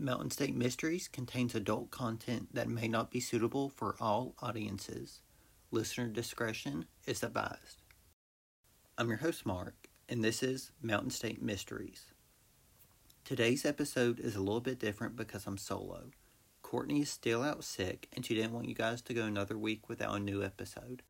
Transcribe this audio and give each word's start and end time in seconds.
Mountain 0.00 0.30
State 0.30 0.56
Mysteries 0.56 1.08
contains 1.08 1.54
adult 1.54 1.90
content 1.90 2.54
that 2.54 2.68
may 2.68 2.88
not 2.88 3.10
be 3.10 3.20
suitable 3.20 3.68
for 3.68 3.96
all 4.00 4.34
audiences. 4.40 5.20
Listener 5.70 6.08
discretion 6.08 6.86
is 7.06 7.22
advised. 7.22 7.82
I'm 8.96 9.08
your 9.08 9.18
host, 9.18 9.44
Mark, 9.44 9.88
and 10.08 10.24
this 10.24 10.42
is 10.42 10.72
Mountain 10.80 11.10
State 11.10 11.42
Mysteries. 11.42 12.06
Today's 13.26 13.66
episode 13.66 14.18
is 14.18 14.36
a 14.36 14.40
little 14.40 14.62
bit 14.62 14.78
different 14.78 15.16
because 15.16 15.46
I'm 15.46 15.58
solo. 15.58 16.04
Courtney 16.62 17.02
is 17.02 17.10
still 17.10 17.42
out 17.42 17.62
sick, 17.62 18.08
and 18.14 18.24
she 18.24 18.34
didn't 18.34 18.52
want 18.52 18.68
you 18.68 18.74
guys 18.74 19.02
to 19.02 19.12
go 19.12 19.24
another 19.24 19.58
week 19.58 19.90
without 19.90 20.16
a 20.16 20.18
new 20.18 20.42
episode. 20.42 21.02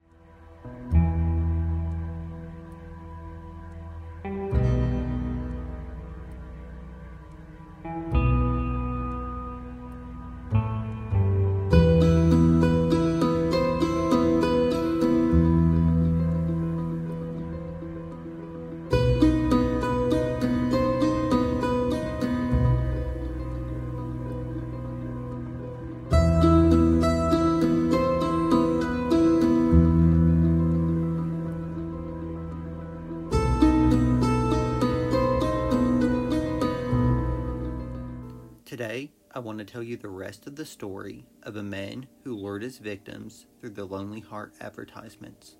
Tell 39.70 39.82
you 39.84 39.96
the 39.96 40.08
rest 40.08 40.48
of 40.48 40.56
the 40.56 40.64
story 40.64 41.24
of 41.44 41.54
a 41.54 41.62
man 41.62 42.04
who 42.24 42.34
lured 42.34 42.62
his 42.62 42.78
victims 42.78 43.46
through 43.60 43.70
the 43.70 43.84
Lonely 43.84 44.18
Heart 44.18 44.54
advertisements, 44.60 45.58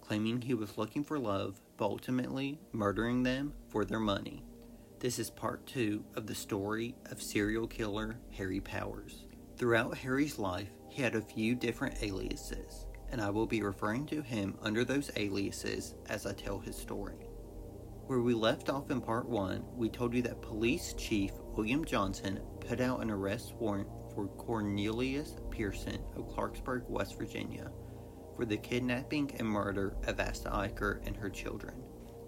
claiming 0.00 0.40
he 0.40 0.54
was 0.54 0.76
looking 0.76 1.04
for 1.04 1.20
love, 1.20 1.60
but 1.76 1.84
ultimately 1.84 2.58
murdering 2.72 3.22
them 3.22 3.52
for 3.68 3.84
their 3.84 4.00
money. 4.00 4.42
This 4.98 5.20
is 5.20 5.30
part 5.30 5.64
two 5.66 6.04
of 6.16 6.26
the 6.26 6.34
story 6.34 6.96
of 7.12 7.22
serial 7.22 7.68
killer 7.68 8.16
Harry 8.32 8.60
Powers. 8.60 9.26
Throughout 9.56 9.98
Harry's 9.98 10.36
life, 10.36 10.70
he 10.90 11.00
had 11.02 11.14
a 11.14 11.20
few 11.20 11.54
different 11.54 12.02
aliases, 12.02 12.86
and 13.12 13.20
I 13.20 13.30
will 13.30 13.46
be 13.46 13.62
referring 13.62 14.06
to 14.06 14.20
him 14.20 14.58
under 14.62 14.84
those 14.84 15.12
aliases 15.14 15.94
as 16.08 16.26
I 16.26 16.32
tell 16.32 16.58
his 16.58 16.76
story. 16.76 17.28
Where 18.06 18.20
we 18.20 18.34
left 18.34 18.68
off 18.68 18.90
in 18.90 19.00
part 19.00 19.28
one, 19.28 19.64
we 19.76 19.88
told 19.88 20.12
you 20.12 20.22
that 20.22 20.42
Police 20.42 20.92
Chief 20.98 21.30
William 21.56 21.84
Johnson 21.84 22.40
put 22.66 22.80
out 22.80 23.00
an 23.00 23.10
arrest 23.10 23.54
warrant 23.54 23.88
for 24.12 24.26
Cornelius 24.26 25.36
Pierson 25.50 26.02
of 26.16 26.28
Clarksburg, 26.28 26.88
West 26.88 27.16
Virginia, 27.16 27.70
for 28.34 28.44
the 28.44 28.56
kidnapping 28.56 29.30
and 29.38 29.46
murder 29.46 29.96
of 30.08 30.18
Asta 30.18 30.48
Eicher 30.50 31.06
and 31.06 31.16
her 31.16 31.30
children. 31.30 31.80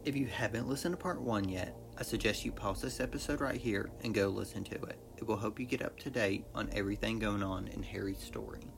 If 0.04 0.16
you 0.16 0.26
haven't 0.26 0.68
listened 0.68 0.92
to 0.92 0.96
part 0.96 1.20
one 1.20 1.48
yet, 1.48 1.76
I 1.98 2.04
suggest 2.04 2.44
you 2.44 2.52
pause 2.52 2.80
this 2.80 3.00
episode 3.00 3.40
right 3.40 3.60
here 3.60 3.90
and 4.04 4.14
go 4.14 4.28
listen 4.28 4.62
to 4.64 4.76
it. 4.76 5.00
It 5.16 5.26
will 5.26 5.36
help 5.36 5.58
you 5.58 5.66
get 5.66 5.82
up 5.82 5.98
to 6.00 6.10
date 6.10 6.44
on 6.54 6.70
everything 6.72 7.18
going 7.18 7.42
on 7.42 7.66
in 7.66 7.82
Harry's 7.82 8.22
story. 8.22 8.70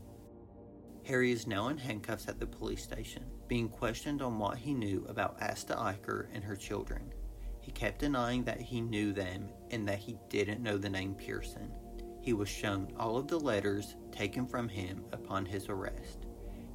Harry 1.05 1.31
is 1.31 1.47
now 1.47 1.69
in 1.69 1.77
handcuffs 1.77 2.27
at 2.27 2.41
the 2.41 2.47
police 2.47 2.83
station, 2.83 3.25
being 3.49 3.69
questioned 3.69 4.23
on 4.23 4.39
what 4.39 4.57
he 4.57 4.73
knew 4.73 5.05
about 5.11 5.43
Asta 5.43 5.75
Eicher 5.75 6.29
and 6.33 6.43
her 6.43 6.57
children. 6.57 7.13
He 7.69 7.73
kept 7.73 7.99
denying 7.99 8.45
that 8.45 8.63
he 8.63 8.81
knew 8.81 9.13
them 9.13 9.51
and 9.71 9.87
that 9.87 9.99
he 9.99 10.17
didn't 10.31 10.63
know 10.63 10.79
the 10.79 10.89
name 10.89 11.15
Pierson. 11.15 11.71
He 12.23 12.33
was 12.33 12.49
shown 12.49 12.91
all 12.99 13.19
of 13.19 13.29
the 13.29 13.39
letters 13.39 13.95
taken 14.11 14.47
from 14.47 14.71
him 14.71 15.05
upon 15.13 15.45
his 15.45 15.69
arrest. 15.69 16.25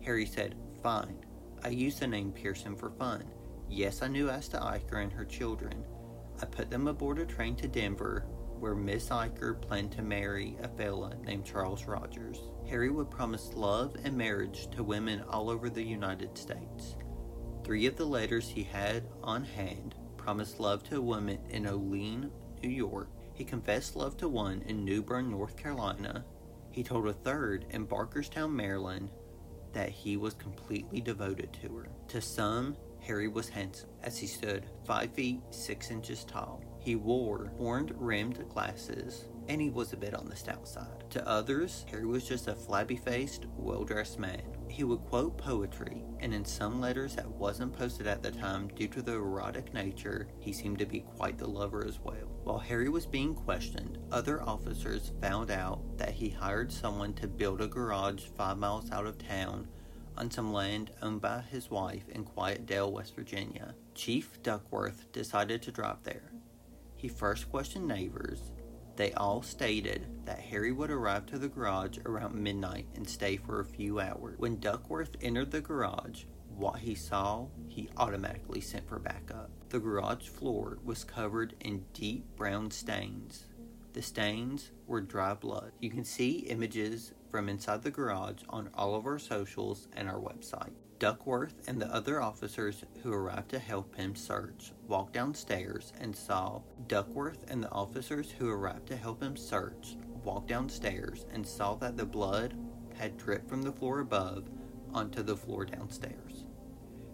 Harry 0.04 0.28
said, 0.28 0.54
Fine, 0.84 1.26
I 1.64 1.70
used 1.70 2.00
the 2.00 2.06
name 2.06 2.32
Pierson 2.32 2.76
for 2.76 2.92
fun. 2.92 3.24
Yes, 3.68 4.04
I 4.04 4.08
knew 4.08 4.30
Asta 4.30 4.58
Eicher 4.60 5.02
and 5.02 5.12
her 5.12 5.26
children. 5.26 5.84
I 6.40 6.46
put 6.46 6.70
them 6.70 6.88
aboard 6.88 7.18
a 7.18 7.26
train 7.26 7.56
to 7.56 7.68
Denver 7.68 8.28
where 8.60 8.76
Miss 8.76 9.10
Eicher 9.10 9.60
planned 9.60 9.94
to 9.94 10.04
marry 10.04 10.58
a 10.62 10.68
fella 10.68 11.16
named 11.24 11.44
Charles 11.44 11.86
Rogers. 11.86 12.38
Harry 12.70 12.92
would 12.92 13.10
promise 13.10 13.52
love 13.56 13.96
and 14.04 14.16
marriage 14.16 14.70
to 14.76 14.84
women 14.84 15.24
all 15.28 15.50
over 15.50 15.72
the 15.72 15.82
United 15.82 16.38
States. 16.38 16.98
Three 17.64 17.88
of 17.88 17.96
the 17.96 18.06
letters 18.06 18.48
he 18.48 18.62
had 18.62 19.06
on 19.24 19.44
hand 19.44 19.96
promised 20.24 20.58
love 20.58 20.84
to 20.84 20.98
a 20.98 21.02
woman 21.02 21.38
in 21.50 21.68
Olean, 21.68 22.32
New 22.62 22.70
York. 22.70 23.10
He 23.34 23.44
confessed 23.44 23.98
love 23.98 24.16
to 24.18 24.30
one 24.30 24.62
in 24.68 24.86
New 24.86 25.02
Bern, 25.02 25.30
North 25.30 25.58
Carolina. 25.58 26.24
He 26.72 26.82
told 26.82 27.08
a 27.08 27.14
third 27.14 27.66
in 27.72 27.86
Barkerstown, 27.86 28.54
Maryland, 28.54 29.12
that 29.74 29.90
he 29.90 30.16
was 30.16 30.34
completely 30.36 31.02
devoted 31.02 31.52
to 31.62 31.76
her. 31.76 31.90
To 32.08 32.22
some, 32.22 32.78
Harry 33.02 33.28
was 33.28 33.50
handsome, 33.50 33.90
as 34.02 34.18
he 34.18 34.28
stood 34.28 34.66
five 34.86 35.12
feet 35.12 35.42
six 35.50 35.92
inches 35.92 36.24
tall. 36.24 36.64
He 36.80 36.96
wore 36.96 37.52
horned 37.58 37.94
rimmed 37.98 38.48
glasses, 38.48 39.26
and 39.48 39.62
he 39.62 39.70
was 39.70 39.94
a 39.94 39.98
bit 39.98 40.14
on 40.14 40.28
the 40.28 40.36
stout 40.36 40.68
side. 40.68 41.10
To 41.12 41.28
others, 41.28 41.86
Harry 41.90 42.06
was 42.06 42.28
just 42.28 42.48
a 42.48 42.56
flabby 42.56 42.96
faced, 42.96 43.46
well 43.56 43.84
dressed 43.84 44.20
man. 44.20 44.42
He 44.70 44.84
would 44.84 45.02
quote 45.06 45.38
poetry, 45.38 46.04
and 46.20 46.34
in 46.34 46.46
some 46.46 46.82
letters 46.82 47.16
that 47.16 47.30
wasn't 47.30 47.74
posted 47.74 48.08
at 48.08 48.24
the 48.24 48.32
time 48.32 48.70
due 48.70 48.88
to 48.88 49.02
the 49.02 49.14
erotic 49.14 49.74
nature, 49.74 50.28
he 50.40 50.52
seemed 50.52 50.80
to 50.80 50.86
be 50.86 51.02
quite 51.02 51.38
the 51.38 51.48
lover 51.48 51.86
as 51.86 52.00
well. 52.00 52.40
While 52.44 52.60
Harry 52.60 52.90
was 52.90 53.06
being 53.06 53.36
questioned, 53.36 54.00
other 54.12 54.42
officers 54.42 55.12
found 55.22 55.52
out 55.52 55.98
that 55.98 56.14
he 56.14 56.30
hired 56.30 56.72
someone 56.72 57.14
to 57.16 57.28
build 57.28 57.62
a 57.62 57.68
garage 57.68 58.24
five 58.36 58.58
miles 58.58 58.92
out 58.92 59.06
of 59.06 59.18
town 59.18 59.68
on 60.18 60.30
some 60.32 60.54
land 60.54 60.92
owned 61.02 61.22
by 61.22 61.42
his 61.42 61.70
wife 61.70 62.08
in 62.10 62.24
Quiet 62.24 62.66
Dell, 62.66 62.92
West 62.92 63.16
Virginia. 63.16 63.76
Chief 63.96 64.42
Duckworth 64.44 65.12
decided 65.12 65.62
to 65.64 65.72
drive 65.72 66.04
there. 66.04 66.32
He 66.96 67.08
first 67.08 67.50
questioned 67.52 67.88
neighbors. 67.88 68.52
They 68.96 69.12
all 69.14 69.42
stated 69.42 70.08
that 70.26 70.40
Harry 70.40 70.72
would 70.72 70.92
arrive 70.92 71.26
to 71.28 71.40
the 71.40 71.48
garage 71.48 71.98
around 72.06 72.36
midnight 72.36 72.88
and 72.96 73.08
stay 73.08 73.38
for 73.38 73.60
a 73.60 73.66
few 73.66 74.00
hours. 74.00 74.38
When 74.38 74.60
Duckworth 74.60 75.16
entered 75.22 75.52
the 75.52 75.62
garage, 75.62 76.26
what 76.56 76.80
he 76.80 76.94
saw, 76.94 77.48
he 77.68 77.90
automatically 77.98 78.62
sent 78.62 78.88
for 78.88 79.00
backup. 79.00 79.50
The 79.70 79.80
garage 79.80 80.28
floor 80.28 80.78
was 80.84 81.04
covered 81.04 81.56
in 81.62 81.86
deep 81.94 82.36
brown 82.36 82.70
stains. 82.70 83.46
The 83.94 84.02
stains 84.02 84.72
were 84.88 85.02
dry 85.02 85.34
blood. 85.34 85.72
You 85.80 85.90
can 85.90 86.06
see 86.06 86.40
images 86.50 87.14
from 87.32 87.50
inside 87.50 87.82
the 87.82 87.92
garage 87.92 88.44
on 88.50 88.70
all 88.76 88.96
of 88.96 89.06
our 89.06 89.20
socials 89.20 89.88
and 89.94 90.08
our 90.08 90.20
website. 90.20 90.74
Duckworth 91.00 91.56
and 91.68 91.82
the 91.82 91.94
other 91.94 92.22
officers 92.22 92.84
who 93.02 93.12
arrived 93.12 93.50
to 93.50 93.60
help 93.60 93.96
him 93.96 94.16
search 94.16 94.72
walked 94.94 95.14
downstairs 95.14 95.92
and 96.02 96.16
saw 96.16 96.62
Duckworth 96.86 97.50
and 97.50 97.64
the 97.64 97.72
officers 97.72 98.30
who 98.30 98.48
arrived 98.48 98.86
to 98.86 98.96
help 98.96 99.24
him 99.24 99.36
search 99.36 99.98
walked 100.24 100.50
downstairs 100.50 101.26
and 101.34 101.48
saw 101.48 101.74
that 101.74 101.98
the 101.98 102.06
blood 102.06 102.54
had 102.94 103.18
dripped 103.18 103.50
from 103.50 103.64
the 103.64 103.72
floor 103.72 104.02
above 104.02 104.52
onto 104.94 105.24
the 105.24 105.36
floor 105.36 105.66
downstairs. 105.66 106.46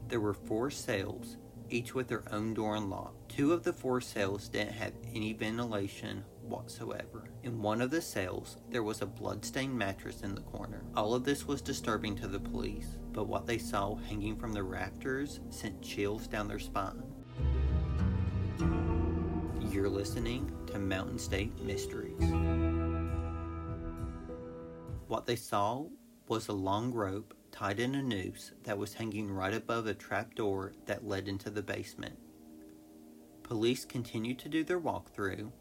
There 0.10 0.20
were 0.20 0.34
four 0.34 0.70
cells, 0.70 1.38
each 1.70 1.96
with 1.96 2.10
their 2.10 2.26
own 2.34 2.54
door 2.54 2.76
and 2.76 2.90
lock. 2.90 3.14
Two 3.30 3.54
of 3.54 3.64
the 3.64 3.72
four 3.72 4.02
cells 4.02 4.50
didn't 4.50 4.74
have 4.74 4.92
any 5.16 5.32
ventilation 5.32 6.26
whatsoever. 6.42 7.30
In 7.44 7.62
one 7.62 7.80
of 7.80 7.92
the 7.92 8.02
cells, 8.02 8.58
there 8.70 8.84
was 8.84 9.02
a 9.02 9.06
blood-stained 9.06 9.78
mattress 9.78 10.20
in 10.22 10.36
the 10.36 10.42
corner. 10.42 10.84
All 10.98 11.14
of 11.14 11.24
this 11.24 11.48
was 11.48 11.62
disturbing 11.62 12.18
to 12.18 12.28
the 12.28 12.42
police, 12.42 12.98
but 13.14 13.28
what 13.28 13.48
they 13.48 13.58
saw 13.58 13.96
hanging 13.96 14.36
from 14.36 14.52
the 14.52 14.64
rafters 14.64 15.40
sent 15.50 15.82
chills 15.82 16.28
down 16.28 16.50
their 16.50 16.60
spine. 16.60 17.09
You're 19.90 19.98
listening 19.98 20.52
to 20.68 20.78
Mountain 20.78 21.18
State 21.18 21.60
Mysteries. 21.64 22.22
What 25.08 25.25
they 25.25 25.36
saw 25.36 25.86
was 26.28 26.48
a 26.48 26.54
long 26.54 26.94
rope 26.94 27.34
tied 27.52 27.80
in 27.80 27.96
a 27.96 28.04
noose 28.04 28.52
that 28.66 28.78
was 28.78 28.94
hanging 28.94 29.31
right 29.31 29.54
above 29.54 29.88
a 29.88 29.96
trap 29.96 30.36
door 30.36 30.74
that 30.86 31.08
led 31.08 31.28
into 31.28 31.50
the 31.50 31.63
basement. 31.63 32.19
Police 33.42 33.84
continued 33.84 34.38
to 34.40 34.48
do 34.48 34.63
their 34.63 34.80
walkthrough, 34.80 35.52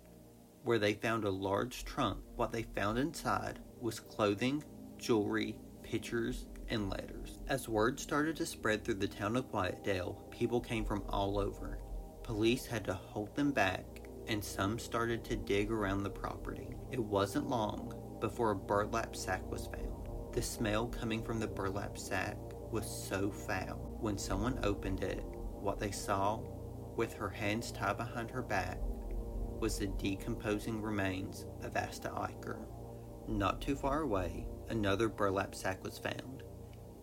where 0.62 0.79
they 0.79 0.93
found 0.93 1.25
a 1.25 1.31
large 1.31 1.87
trunk. 1.87 2.19
What 2.37 2.52
they 2.52 2.64
found 2.64 2.99
inside 2.99 3.61
was 3.81 3.99
clothing, 3.99 4.62
jewelry, 4.99 5.56
pictures, 5.82 6.44
and 6.69 6.91
letters. 6.91 7.38
As 7.49 7.67
word 7.67 7.99
started 7.99 8.37
to 8.37 8.44
spread 8.47 8.85
through 8.85 8.97
the 8.97 9.08
town 9.08 9.37
of 9.37 9.49
Quiet 9.49 9.82
Dell, 9.85 10.23
people 10.31 10.61
came 10.61 10.85
from 10.85 11.02
all 11.08 11.38
over. 11.38 11.79
Police 12.25 12.67
had 12.67 12.85
to 12.85 12.93
hold 12.93 13.35
them 13.35 13.52
back, 13.52 13.98
and 14.28 14.44
some 14.44 14.78
started 14.78 15.25
to 15.25 15.36
dig 15.36 15.70
around 15.70 16.02
the 16.02 16.10
property. 16.10 16.76
It 16.92 17.02
wasn't 17.02 17.48
long 17.48 17.94
before 18.20 18.50
a 18.50 18.56
burlap 18.56 19.16
sack 19.16 19.48
was 19.50 19.66
found. 19.66 20.08
The 20.32 20.42
smell 20.42 20.86
coming 20.86 21.22
from 21.22 21.40
the 21.40 21.46
burlap 21.48 21.98
sack 21.98 22.36
was 22.70 22.86
so 22.86 23.30
foul. 23.30 23.96
When 24.00 24.19
someone 24.19 24.60
opened 24.62 25.02
it, 25.02 25.25
what 25.60 25.80
they 25.80 25.90
saw, 25.90 26.40
with 26.96 27.14
her 27.14 27.30
hands 27.30 27.72
tied 27.72 27.96
behind 27.96 28.30
her 28.30 28.42
back, 28.42 28.78
was 29.58 29.78
the 29.78 29.86
decomposing 29.86 30.80
remains 30.82 31.46
of 31.62 31.76
Asta 31.76 32.10
Eicher. 32.10 32.58
Not 33.26 33.60
too 33.60 33.75
far 33.75 34.02
away, 34.02 34.46
another 34.69 35.08
burlap 35.08 35.54
sack 35.54 35.82
was 35.82 35.98
found. 35.98 36.42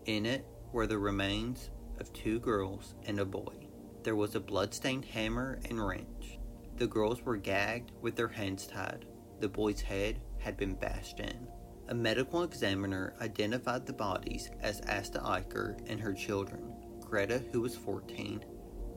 In 0.05 0.25
it 0.25 0.45
were 0.71 0.87
the 0.87 0.97
remains 0.97 1.71
of 1.99 2.13
two 2.13 2.39
girls 2.39 2.95
and 3.05 3.19
a 3.19 3.25
boy. 3.25 3.67
There 4.03 4.15
was 4.15 4.35
a 4.35 4.39
blood-stained 4.39 5.05
hammer 5.05 5.59
and 5.67 5.85
wrench. 5.85 6.39
The 6.77 6.87
girls 6.87 7.21
were 7.21 7.37
gagged 7.37 7.91
with 8.01 8.15
their 8.15 8.27
hands 8.27 8.67
tied. 8.67 9.05
The 9.39 9.47
boy's 9.47 9.81
head 9.81 10.19
had 10.39 10.57
been 10.57 10.75
bashed 10.75 11.19
in. 11.19 11.47
A 11.87 11.95
medical 11.95 12.43
examiner 12.43 13.13
identified 13.21 13.85
the 13.85 13.93
bodies 13.93 14.49
as 14.61 14.81
Asta 14.89 15.19
Eicher 15.19 15.77
and 15.87 16.01
her 16.01 16.13
children, 16.13 16.73
Greta, 16.99 17.43
who 17.51 17.61
was 17.61 17.75
14, 17.75 18.43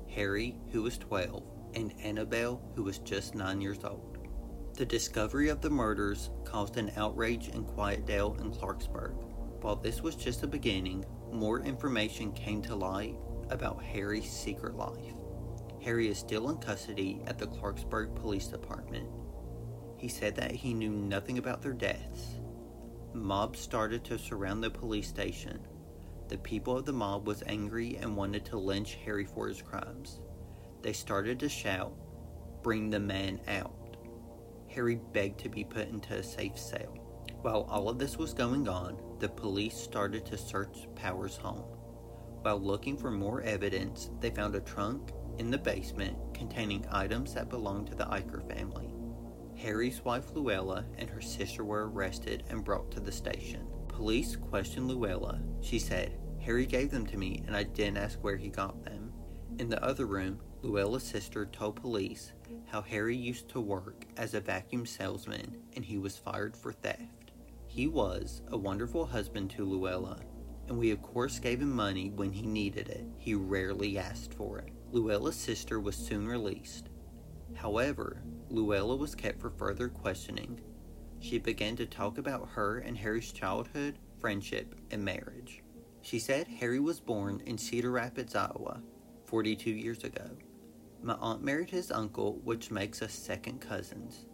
Harry, 0.08 0.58
who 0.72 0.82
was 0.82 0.98
12, 0.98 1.42
and 1.75 1.94
Annabelle, 2.02 2.60
who 2.75 2.82
was 2.82 2.98
just 2.98 3.34
9 3.34 3.60
years 3.60 3.84
old. 3.84 4.19
The 4.75 4.86
discovery 4.86 5.48
of 5.48 5.60
the 5.60 5.70
murders 5.70 6.30
caused 6.44 6.78
an 6.78 6.90
outrage 6.96 7.48
in 7.48 7.64
Quiet 7.64 8.06
Dell 8.06 8.36
and 8.40 8.52
Clarksburg. 8.52 9.12
While 9.60 9.76
this 9.76 10.02
was 10.02 10.16
just 10.16 10.40
the 10.40 10.46
beginning, 10.46 11.04
more 11.32 11.60
information 11.60 12.32
came 12.32 12.62
to 12.62 12.75
light 12.75 13.16
about 13.50 13.82
Harry's 13.82 14.30
secret 14.30 14.76
life. 14.76 15.18
Harry 15.82 16.08
is 16.08 16.19
still 16.19 16.50
in 16.50 16.58
custody 16.58 17.22
at 17.26 17.38
the 17.38 17.46
Clarksburg 17.46 18.14
Police 18.14 18.48
Department. 18.48 19.08
He 19.96 20.08
said 20.08 20.34
that 20.36 20.52
he 20.52 20.75
knew 20.75 20.90
nothing 20.90 21.38
about 21.38 21.62
their 21.62 21.72
deaths. 21.72 22.40
Mobs 23.14 23.58
started 23.58 24.04
to 24.04 24.19
surround 24.19 24.62
the 24.62 24.70
police 24.70 25.08
station. 25.08 25.66
The 26.28 26.38
people 26.38 26.76
of 26.76 26.84
the 26.84 26.92
mob 26.92 27.26
was 27.26 27.42
angry 27.46 27.96
and 27.96 28.16
wanted 28.16 28.44
to 28.46 28.58
lynch 28.58 28.94
Harry 29.04 29.25
for 29.25 29.48
his 29.48 29.62
crimes. 29.62 30.20
They 30.82 30.92
started 30.92 31.40
to 31.40 31.48
shout, 31.48 31.92
"Bring 32.62 32.90
the 32.90 33.00
man 33.00 33.40
out." 33.48 33.96
Harry 34.69 34.96
begged 34.96 35.40
to 35.40 35.48
be 35.48 35.64
put 35.64 35.88
into 35.88 36.14
a 36.14 36.22
safe 36.22 36.58
cell. 36.58 36.94
While 37.40 37.62
all 37.70 37.88
of 37.88 37.98
this 37.98 38.19
was 38.19 38.34
going 38.34 38.69
on, 38.69 38.98
the 39.20 39.28
police 39.28 39.76
started 39.76 40.26
to 40.26 40.36
search 40.36 40.86
Powers' 40.94 41.36
home. 41.36 41.64
While 42.42 42.60
looking 42.60 42.96
for 42.96 43.10
more 43.10 43.40
evidence, 43.40 44.10
they 44.20 44.30
found 44.30 44.54
a 44.54 44.60
trunk 44.60 45.12
in 45.38 45.50
the 45.50 45.58
basement 45.58 46.17
containing 46.35 46.85
items 46.90 47.32
that 47.35 47.49
belonged 47.49 47.87
to 47.87 47.94
the 47.94 48.05
Eicher 48.05 48.46
family. 48.52 48.93
Harry's 49.56 50.05
wife 50.05 50.31
Luella 50.35 50.85
and 50.99 51.08
her 51.08 51.20
sister 51.20 51.64
were 51.64 51.88
arrested 51.88 52.44
and 52.50 52.64
brought 52.64 52.90
to 52.90 53.00
the 53.00 53.11
station. 53.11 53.67
Police 53.88 54.37
questioned 54.37 54.88
Luella. 54.88 55.40
She 55.61 55.79
said, 55.79 56.19
Harry 56.40 56.67
gave 56.67 56.90
them 56.90 57.06
to 57.06 57.17
me 57.17 57.43
and 57.46 57.56
I 57.56 57.64
didn't 57.64 57.96
ask 57.96 58.19
where 58.23 58.37
he 58.37 58.49
got 58.49 58.85
them. 58.85 59.12
In 59.58 59.69
the 59.69 59.82
other 59.82 60.06
room, 60.06 60.40
Luella's 60.62 61.02
sister 61.02 61.46
told 61.46 61.76
police 61.76 62.32
how 62.67 62.82
Harry 62.82 63.17
used 63.17 63.49
to 63.50 63.61
work 63.61 64.06
as 64.17 64.35
a 64.35 64.40
vacuum 64.40 64.87
salesman 64.87 65.56
and 65.75 65.85
he 65.85 65.99
was 65.99 66.17
fired 66.17 66.56
for 66.56 66.73
theft. 66.73 67.32
He 67.67 67.87
was 67.87 68.43
a 68.49 68.56
wonderful 68.56 69.05
husband 69.06 69.50
to 69.50 69.64
Luella, 69.64 70.19
and 70.69 70.79
we 70.79 70.90
of 70.90 71.02
course 71.02 71.38
gave 71.38 71.61
him 71.61 71.73
money 71.73 72.11
when 72.11 72.32
he 72.32 72.46
needed 72.46 72.88
it. 72.88 73.05
He 73.19 73.35
rarely 73.35 73.99
asked 73.99 74.35
for 74.35 74.58
it. 74.58 74.73
Luella's 74.90 75.37
sister 75.37 75.79
was 75.79 75.96
soon 75.96 76.26
released. 76.26 76.88
However, 77.55 78.23
Luella 78.49 78.96
was 78.96 79.14
kept 79.14 79.40
for 79.40 79.50
further 79.50 79.88
questioning. 79.88 80.61
She 81.20 81.38
began 81.38 81.76
to 81.76 81.87
talk 81.87 82.17
about 82.17 82.49
her 82.50 82.79
and 82.79 82.96
Harry's 82.96 83.32
childhood, 83.32 83.99
friendship, 84.19 84.75
and 84.90 85.05
marriage. 85.05 85.62
She 86.00 86.19
said 86.19 86.46
Harry 86.46 86.81
was 86.81 87.00
born 87.00 87.43
in 87.44 87.58
Cedar 87.58 87.90
Rapids, 87.90 88.35
Iowa, 88.35 88.81
42 89.25 89.70
years 89.70 90.05
ago. 90.05 90.31
My 91.02 91.14
aunt 91.14 91.43
married 91.43 91.70
his 91.70 91.90
uncle, 91.90 92.40
which 92.44 92.70
makes 92.70 93.02
us 93.02 93.12
second 93.12 93.61
cousins. 93.61 94.26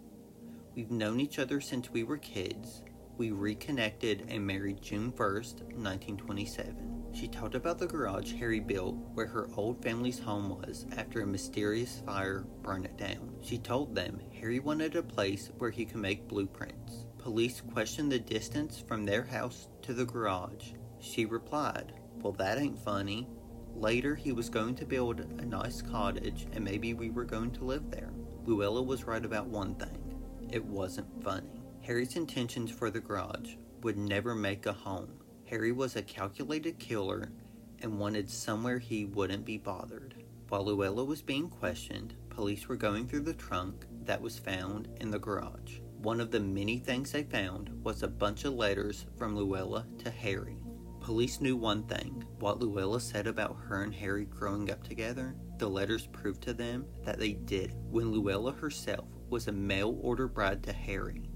We've 0.75 0.91
known 0.91 1.21
each 1.21 1.39
other 1.39 1.61
since 1.61 1.91
we 1.91 2.05
were 2.05 2.19
kids. 2.19 2.83
We 3.17 3.31
reconnected 3.31 4.27
and 4.29 4.45
married 4.45 4.83
June 4.83 5.13
1st, 5.13 5.61
1927. 5.77 7.05
She 7.13 7.29
talked 7.29 7.55
about 7.55 7.79
the 7.79 7.87
garage 7.87 8.33
Harry 8.33 8.59
built 8.59 8.97
where 9.15 9.29
her 9.29 9.49
old 9.57 9.81
family's 9.81 10.19
home 10.19 10.49
was 10.49 10.85
after 10.97 11.21
a 11.21 11.27
mysterious 11.27 12.03
fire 12.05 12.45
burned 12.63 12.87
it 12.87 12.97
down. 12.97 13.37
She 13.41 13.57
told 13.57 13.95
them 13.95 14.21
Harry 14.41 14.59
wanted 14.59 14.97
a 14.97 15.03
place 15.03 15.53
where 15.59 15.71
he 15.71 15.85
could 15.85 16.01
make 16.01 16.27
blueprints. 16.27 17.07
Police 17.19 17.61
questioned 17.61 18.11
the 18.11 18.19
distance 18.19 18.83
from 18.85 19.05
their 19.05 19.23
house 19.23 19.69
to 19.83 19.95
the 19.95 20.05
garage. 20.05 20.73
She 20.99 21.25
replied, 21.25 21.93
Well, 22.21 22.33
that 22.33 22.59
ain't 22.59 22.79
funny. 22.81 23.29
Later, 23.77 24.17
he 24.17 24.33
was 24.33 24.51
going 24.51 24.75
to 24.75 24.87
build 24.87 25.21
a 25.21 25.45
nice 25.45 25.83
cottage 25.83 26.49
and 26.53 26.65
maybe 26.65 26.95
we 26.95 27.11
were 27.11 27.25
going 27.25 27.53
to 27.53 27.65
live 27.65 27.93
there. 27.93 28.11
Luella 28.45 28.83
was 28.83 29.05
right 29.05 29.25
about 29.25 29.47
one 29.47 29.77
thing 29.77 30.01
it 30.51 30.65
wasn't 30.65 31.23
funny. 31.25 31.64
Harry's 31.85 32.17
intentions 32.17 32.71
for 32.71 32.89
the 32.89 32.99
garage 32.99 33.57
would 33.83 33.99
never 33.99 34.35
make 34.35 34.65
a 34.65 34.73
home. 34.73 35.21
Harry 35.45 35.71
was 35.71 35.97
a 35.97 36.03
calculated 36.03 36.79
killer 36.79 37.31
and 37.83 37.99
wanted 37.99 38.31
somewhere 38.31 38.79
he 38.79 39.05
wouldn't 39.05 39.45
be 39.45 39.59
bothered. 39.59 40.15
While 40.49 40.65
Luella 40.65 41.05
was 41.05 41.21
being 41.21 41.51
questioned, 41.51 42.15
police 42.31 42.69
were 42.69 42.77
going 42.77 43.07
through 43.07 43.25
the 43.25 43.35
trunk 43.35 43.85
that 44.05 44.23
was 44.23 44.39
found 44.39 44.89
in 45.03 45.11
the 45.11 45.19
garage. 45.19 45.81
One 45.99 46.23
of 46.23 46.31
the 46.31 46.41
many 46.41 46.79
things 46.79 47.13
they 47.13 47.25
found 47.25 47.69
was 47.85 48.03
a 48.03 48.09
bunch 48.09 48.47
of 48.47 48.55
letters 48.55 49.05
from 49.19 49.37
Luella 49.37 49.87
to 49.99 50.11
Harry. 50.11 50.57
Police 51.03 51.43
knew 51.43 51.55
one 51.55 51.83
thing. 51.83 52.25
What 52.39 52.61
Luella 52.61 52.99
said 52.99 53.27
about 53.27 53.59
her 53.59 53.83
and 53.83 53.95
Harry 53.95 54.25
growing 54.25 54.71
up 54.71 54.83
together, 54.83 55.37
the 55.59 55.69
letters 55.69 56.07
proved 56.07 56.43
to 56.45 56.55
them 56.55 56.87
that 57.03 57.19
they 57.19 57.35
did 57.35 57.75
when 57.91 58.11
Luella 58.11 58.53
herself 58.53 59.07
was 59.29 59.49
a 59.49 59.53
mail 59.53 59.99
order 60.01 60.29
bride 60.29 60.63
to 60.63 60.73
Harry. 60.73 61.29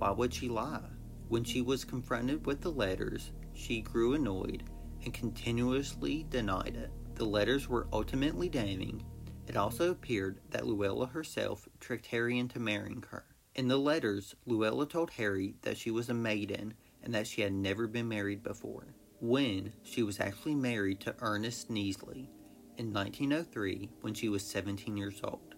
Why 0.00 0.12
would 0.12 0.32
she 0.32 0.48
lie? 0.48 0.88
When 1.28 1.44
she 1.44 1.60
was 1.60 1.84
confronted 1.84 2.46
with 2.46 2.62
the 2.62 2.72
letters, 2.72 3.32
she 3.52 3.82
grew 3.82 4.14
annoyed 4.14 4.62
and 5.04 5.12
continuously 5.12 6.24
denied 6.30 6.74
it. 6.74 6.90
The 7.16 7.26
letters 7.26 7.68
were 7.68 7.86
ultimately 7.92 8.48
damning. 8.48 9.04
It 9.46 9.58
also 9.58 9.90
appeared 9.90 10.40
that 10.52 10.66
Luella 10.66 11.04
herself 11.04 11.68
tricked 11.80 12.06
Harry 12.06 12.38
into 12.38 12.58
marrying 12.58 13.04
her. 13.10 13.26
In 13.54 13.68
the 13.68 13.76
letters, 13.76 14.34
Luella 14.46 14.86
told 14.86 15.10
Harry 15.10 15.56
that 15.60 15.76
she 15.76 15.90
was 15.90 16.08
a 16.08 16.14
maiden 16.14 16.72
and 17.02 17.12
that 17.12 17.26
she 17.26 17.42
had 17.42 17.52
never 17.52 17.86
been 17.86 18.08
married 18.08 18.42
before 18.42 18.94
when 19.20 19.70
she 19.82 20.02
was 20.02 20.18
actually 20.18 20.54
married 20.54 21.00
to 21.00 21.14
Ernest 21.20 21.68
Neasley 21.68 22.30
in 22.78 22.90
1903 22.90 23.90
when 24.00 24.14
she 24.14 24.30
was 24.30 24.42
17 24.46 24.96
years 24.96 25.20
old. 25.22 25.56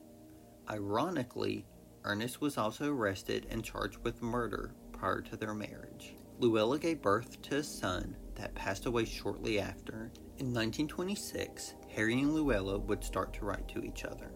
Ironically, 0.68 1.64
Ernest 2.04 2.40
was 2.40 2.58
also 2.58 2.92
arrested 2.92 3.46
and 3.50 3.64
charged 3.64 3.98
with 4.04 4.22
murder 4.22 4.74
prior 4.92 5.20
to 5.20 5.36
their 5.36 5.54
marriage. 5.54 6.16
Luella 6.38 6.78
gave 6.78 7.00
birth 7.00 7.40
to 7.42 7.56
a 7.56 7.62
son 7.62 8.16
that 8.34 8.54
passed 8.54 8.86
away 8.86 9.04
shortly 9.04 9.60
after. 9.60 10.10
In 10.38 10.52
1926, 10.52 11.74
Harry 11.94 12.20
and 12.20 12.34
Luella 12.34 12.78
would 12.78 13.04
start 13.04 13.32
to 13.34 13.44
write 13.44 13.68
to 13.68 13.84
each 13.84 14.04
other. 14.04 14.32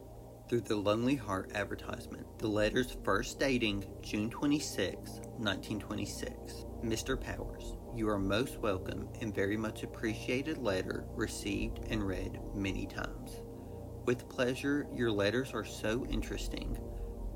Through 0.49 0.61
the 0.61 0.77
Lonely 0.77 1.17
Heart 1.17 1.51
advertisement, 1.57 2.39
the 2.39 2.47
letters 2.47 2.97
first 3.03 3.41
dating 3.41 3.85
June 4.01 4.31
26, 4.31 5.11
1926. 5.39 6.65
Mr. 6.85 7.21
Powers, 7.21 7.77
you 7.97 8.09
are 8.09 8.19
most 8.19 8.59
welcome 8.59 9.09
and 9.21 9.35
very 9.35 9.57
much 9.57 9.83
appreciated 9.83 10.59
letter 10.59 11.05
received 11.17 11.81
and 11.89 12.07
read 12.07 12.39
many 12.55 12.87
times. 12.87 13.41
With 14.05 14.29
pleasure, 14.29 14.87
your 14.95 15.11
letters 15.11 15.53
are 15.53 15.65
so 15.65 16.07
interesting. 16.07 16.79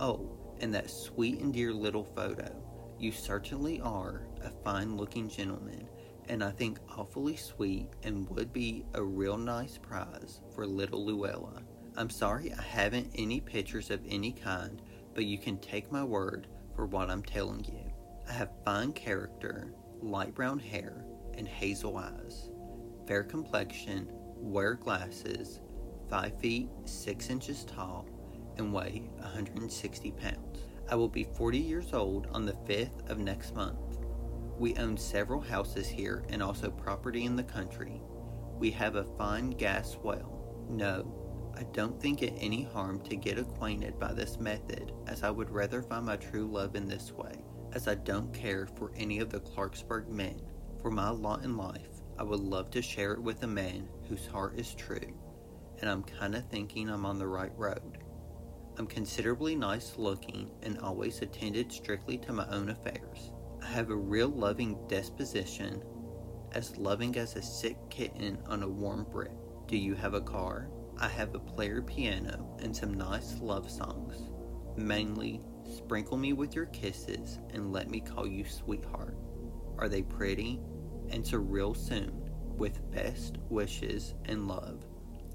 Oh, 0.01 0.31
and 0.61 0.75
that 0.75 0.89
sweet 0.91 1.41
and 1.41 1.53
dear 1.53 1.75
little 1.75 2.05
photo. 2.05 2.51
You 2.99 3.13
certainly 3.13 3.83
are 3.83 4.23
a 4.43 4.51
fine 4.51 4.97
looking 4.97 5.29
gentleman, 5.29 5.87
and 6.27 6.43
I 6.43 6.53
think 6.53 6.79
awfully 6.97 7.37
sweet 7.37 7.89
and 8.03 8.27
would 8.31 8.51
be 8.51 8.87
a 8.95 9.03
real 9.03 9.37
nice 9.37 9.77
prize 9.77 10.41
for 10.55 10.67
little 10.67 11.05
Luella. 11.05 11.63
I'm 11.99 12.09
sorry 12.09 12.51
I 12.51 12.63
haven't 12.63 13.11
any 13.15 13.41
pictures 13.41 13.91
of 13.91 14.01
any 14.09 14.33
kind, 14.33 14.81
but 15.15 15.27
you 15.27 15.37
can 15.37 15.59
take 15.59 15.93
my 15.93 16.03
word 16.03 16.47
for 16.75 16.87
what 16.87 17.11
I'm 17.11 17.23
telling 17.23 17.65
you. 17.65 17.93
I 18.27 18.33
have 18.33 18.65
fine 18.65 18.93
character, 18.93 19.75
light 20.01 20.35
brown 20.35 20.59
hair, 20.59 21.05
and 21.37 21.47
hazel 21.47 21.99
eyes, 21.99 22.49
fair 23.07 23.23
complexion, 23.23 24.09
wear 24.37 24.75
glasses, 24.75 25.61
5 26.09 26.41
feet 26.41 26.71
6 26.85 27.29
inches 27.29 27.65
tall, 27.65 28.07
and 28.57 28.73
weigh 28.73 29.09
160 29.19 30.11
pounds. 30.13 30.67
I 30.89 30.95
will 30.95 31.09
be 31.09 31.25
40 31.25 31.59
years 31.59 31.93
old 31.93 32.27
on 32.33 32.45
the 32.45 32.53
5th 32.53 33.09
of 33.09 33.19
next 33.19 33.55
month. 33.55 33.99
We 34.59 34.77
own 34.77 34.97
several 34.97 35.41
houses 35.41 35.89
here 35.89 36.25
and 36.29 36.43
also 36.43 36.71
property 36.71 37.25
in 37.25 37.37
the 37.37 37.43
country. 37.43 38.03
We 38.59 38.71
have 38.73 38.97
a 38.97 39.05
fine 39.05 39.51
gas 39.51 39.97
well. 40.03 40.65
No, 40.69 41.53
I 41.57 41.63
don't 41.73 42.01
think 42.01 42.23
it 42.23 42.35
any 42.39 42.65
harm 42.65 43.01
to 43.03 43.17
get 43.17 43.39
acquainted 43.39 43.99
by 43.99 44.13
this 44.13 44.39
method, 44.39 44.93
as 45.07 45.23
I 45.23 45.31
would 45.31 45.51
rather 45.51 45.83
find 45.83 46.07
my 46.07 46.17
true 46.17 46.47
love 46.47 46.77
in 46.77 46.87
this 46.87 47.13
way 47.13 47.45
as 47.73 47.89
I 47.89 47.95
don't 47.95 48.33
care 48.33 48.67
for 48.67 48.93
any 48.97 49.21
of 49.21 49.31
the 49.31 49.41
Clarksburg 49.41 50.09
men. 50.09 50.41
For 50.83 50.91
my 50.91 51.11
lot 51.11 51.45
in 51.45 51.57
life, 51.57 52.03
I 52.19 52.23
would 52.23 52.41
love 52.41 52.71
to 52.71 52.83
share 52.83 53.13
it 53.13 53.23
with 53.23 53.43
a 53.43 53.47
man 53.47 53.89
whose 54.09 54.27
heart 54.27 54.59
is 54.59 54.75
true, 54.75 55.15
and 55.81 55.91
I'm 55.91 56.03
kinda 56.03 56.41
thinking 56.43 56.89
I'm 56.89 57.07
on 57.07 57.19
the 57.19 57.29
right 57.29 57.53
road. 57.57 58.00
I'm 58.81 58.87
considerably 58.87 59.57
nice 59.57 59.99
looking 59.99 60.51
and 60.63 60.79
always 60.79 61.21
attended 61.21 61.71
strictly 61.71 62.17
to 62.17 62.33
my 62.33 62.49
own 62.49 62.71
affairs. 62.71 63.31
I 63.63 63.67
have 63.67 63.91
a 63.91 63.95
real 63.95 64.31
loving 64.31 64.79
disposition, 64.89 65.83
as 66.53 66.79
loving 66.79 67.15
as 67.19 67.37
a 67.37 67.43
sick 67.43 67.77
kitten 67.91 68.39
on 68.47 68.63
a 68.63 68.69
warm 68.69 69.05
brick. 69.13 69.33
Do 69.67 69.77
you 69.77 69.95
have 69.97 70.15
a 70.15 70.21
car? 70.23 70.71
I 70.99 71.09
have 71.09 71.35
a 71.35 71.39
player 71.39 71.83
piano 71.83 72.57
and 72.63 72.75
some 72.75 72.95
nice 72.95 73.39
love 73.43 73.71
songs. 73.71 74.31
Mainly, 74.79 75.43
sprinkle 75.77 76.17
me 76.17 76.33
with 76.33 76.55
your 76.55 76.65
kisses 76.65 77.39
and 77.53 77.75
let 77.75 77.91
me 77.91 78.01
call 78.01 78.27
you 78.27 78.47
sweetheart. 78.47 79.19
Are 79.77 79.91
they 79.91 80.01
pretty? 80.01 80.59
Answer 81.11 81.41
real 81.41 81.75
soon, 81.75 82.31
with 82.57 82.91
best 82.91 83.37
wishes 83.51 84.15
and 84.25 84.49
love. 84.49 84.87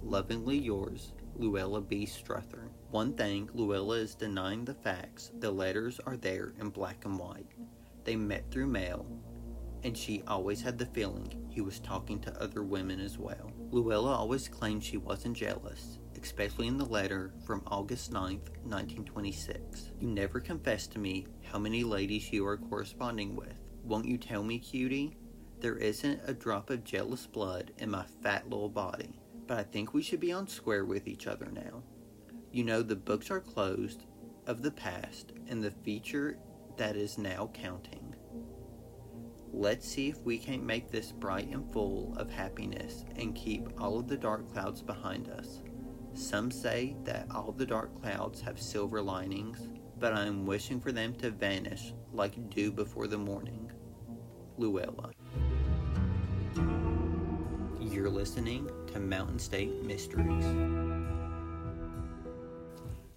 Lovingly 0.01 0.57
yours, 0.57 1.13
Luella 1.35 1.81
B. 1.81 2.07
Strother. 2.07 2.64
One 2.95 3.11
thing, 3.11 3.49
Luella 3.53 3.97
is 3.97 4.15
denying 4.15 4.63
the 4.63 4.73
facts. 4.73 5.33
The 5.39 5.51
letters 5.51 5.99
are 6.05 6.15
there 6.15 6.53
in 6.61 6.69
black 6.69 7.03
and 7.03 7.19
white. 7.19 7.51
They 8.05 8.15
met 8.15 8.49
through 8.49 8.67
mail, 8.67 9.05
and 9.83 9.97
she 9.97 10.23
always 10.29 10.61
had 10.61 10.77
the 10.77 10.85
feeling 10.85 11.45
he 11.49 11.59
was 11.59 11.81
talking 11.81 12.21
to 12.21 12.41
other 12.41 12.63
women 12.63 13.01
as 13.01 13.17
well. 13.17 13.51
Luella 13.69 14.15
always 14.15 14.47
claimed 14.47 14.81
she 14.81 14.95
wasn't 14.95 15.35
jealous, 15.35 15.99
especially 16.23 16.67
in 16.67 16.77
the 16.77 16.85
letter 16.85 17.33
from 17.45 17.63
August 17.67 18.13
9th, 18.13 18.47
1926. 18.63 19.91
You 19.99 20.07
never 20.07 20.39
confessed 20.39 20.93
to 20.93 20.99
me 20.99 21.27
how 21.43 21.59
many 21.59 21.83
ladies 21.83 22.31
you 22.31 22.47
are 22.47 22.55
corresponding 22.55 23.35
with. 23.35 23.59
Won't 23.83 24.07
you 24.07 24.17
tell 24.17 24.41
me, 24.41 24.57
cutie? 24.57 25.17
There 25.59 25.75
isn't 25.75 26.21
a 26.25 26.33
drop 26.33 26.69
of 26.69 26.85
jealous 26.85 27.27
blood 27.27 27.73
in 27.77 27.91
my 27.91 28.05
fat 28.23 28.49
little 28.49 28.69
body, 28.69 29.19
but 29.47 29.59
I 29.59 29.63
think 29.63 29.93
we 29.93 30.01
should 30.01 30.21
be 30.21 30.31
on 30.31 30.47
square 30.47 30.85
with 30.85 31.09
each 31.09 31.27
other 31.27 31.51
now. 31.51 31.83
You 32.55 32.63
know, 32.63 32.81
the 32.81 32.95
books 32.95 33.29
are 33.31 33.41
closed 33.41 34.05
of 34.47 34.61
the 34.61 34.71
past, 34.71 35.33
and 35.49 35.61
the 35.61 35.71
future 35.71 36.37
that 36.77 36.95
is 36.95 37.17
now 37.17 37.49
counting. 37.53 38.15
Let's 39.51 39.85
see 39.85 40.07
if 40.07 40.21
we 40.21 40.37
can't 40.37 40.63
make 40.63 40.89
this 40.89 41.11
bright 41.11 41.49
and 41.49 41.69
full 41.73 42.15
of 42.15 42.31
happiness 42.31 43.03
and 43.17 43.35
keep 43.35 43.67
all 43.77 43.99
of 43.99 44.07
the 44.07 44.15
dark 44.15 44.49
clouds 44.53 44.81
behind 44.81 45.27
us. 45.27 45.63
Some 46.13 46.49
say 46.49 46.95
that 47.03 47.27
all 47.29 47.51
the 47.51 47.65
dark 47.65 48.01
clouds 48.01 48.39
have 48.39 48.57
silver 48.57 49.01
linings, 49.01 49.67
but 49.99 50.13
I 50.13 50.25
am 50.25 50.45
wishing 50.45 50.79
for 50.79 50.93
them 50.93 51.13
to 51.15 51.31
vanish 51.31 51.93
like 52.13 52.49
dew 52.51 52.71
before 52.71 53.07
the 53.07 53.17
morning. 53.17 53.69
Luella. 54.57 55.11
You're 57.81 58.09
listening 58.09 58.69
to 58.93 58.99
Mountain 59.01 59.39
State 59.39 59.83
Mysteries. 59.83 60.94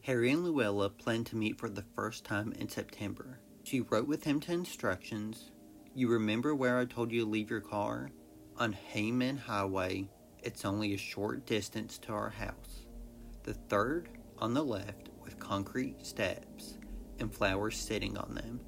Harry 0.09 0.31
and 0.31 0.43
Luella 0.43 0.89
planned 0.89 1.27
to 1.27 1.37
meet 1.37 1.59
for 1.59 1.69
the 1.69 1.85
first 1.95 2.25
time 2.25 2.51
in 2.53 2.67
September. 2.67 3.41
She 3.65 3.83
wrote 3.83 4.09
with 4.09 4.25
him 4.25 4.41
to 4.41 4.53
instructions 4.53 5.51
you 5.95 6.09
remember 6.09 6.55
where 6.55 6.79
I 6.79 6.87
told 6.87 7.13
you 7.13 7.21
to 7.25 7.31
leave 7.31 7.51
your 7.51 7.61
car? 7.61 8.09
On 8.57 8.73
Hayman 8.73 9.37
Highway, 9.37 10.09
it's 10.43 10.65
only 10.65 10.95
a 10.95 10.97
short 10.97 11.45
distance 11.45 11.99
to 11.99 12.13
our 12.15 12.31
house. 12.31 12.87
The 13.43 13.53
third 13.53 14.09
on 14.39 14.55
the 14.55 14.65
left 14.65 15.11
with 15.23 15.39
concrete 15.39 16.07
steps 16.07 16.79
and 17.19 17.31
flowers 17.31 17.77
sitting 17.77 18.17
on 18.17 18.35
them. 18.35 18.61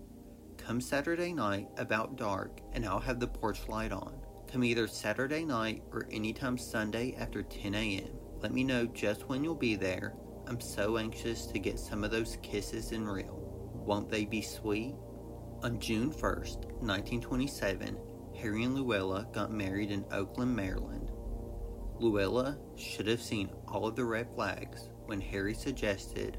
Come 0.59 0.83
Saturday 0.83 1.33
night 1.33 1.69
about 1.79 2.17
dark 2.17 2.61
and 2.75 2.85
I'll 2.85 3.01
have 3.01 3.19
the 3.19 3.27
porch 3.27 3.67
light 3.67 3.93
on. 3.93 4.13
Come 4.47 4.63
either 4.63 4.87
Saturday 4.87 5.47
night 5.47 5.85
or 5.91 6.07
anytime 6.11 6.59
Sunday 6.59 7.17
after 7.19 7.43
10 7.43 7.75
a.m. 7.75 8.11
Let 8.43 8.53
me 8.53 8.63
know 8.63 8.85
just 8.85 9.27
when 9.27 9.43
you'll 9.43 9.55
be 9.55 9.75
there. 9.75 10.13
I'm 10.51 10.61
so 10.61 10.99
anxious 10.99 11.47
to 11.47 11.61
get 11.61 11.79
some 11.79 12.03
of 12.03 12.11
those 12.11 12.37
kisses 12.43 12.91
in 12.91 13.07
real. 13.07 13.39
Won't 13.87 14.11
they 14.11 14.25
be 14.25 14.43
sweet? 14.43 14.97
On 15.63 15.79
June 15.79 16.11
1st, 16.11 16.65
1927, 16.81 17.97
Harry 18.37 18.65
and 18.65 18.75
Luella 18.75 19.29
got 19.33 19.53
married 19.53 19.93
in 19.93 20.05
Oakland, 20.11 20.57
Maryland. 20.57 21.13
Luella 22.01 22.59
should 22.75 23.07
have 23.07 23.23
seen 23.23 23.49
all 23.69 23.87
of 23.87 23.95
the 23.95 24.05
red 24.05 24.29
flags 24.35 24.89
when 25.07 25.21
Harry 25.21 25.55
suggested 25.55 26.37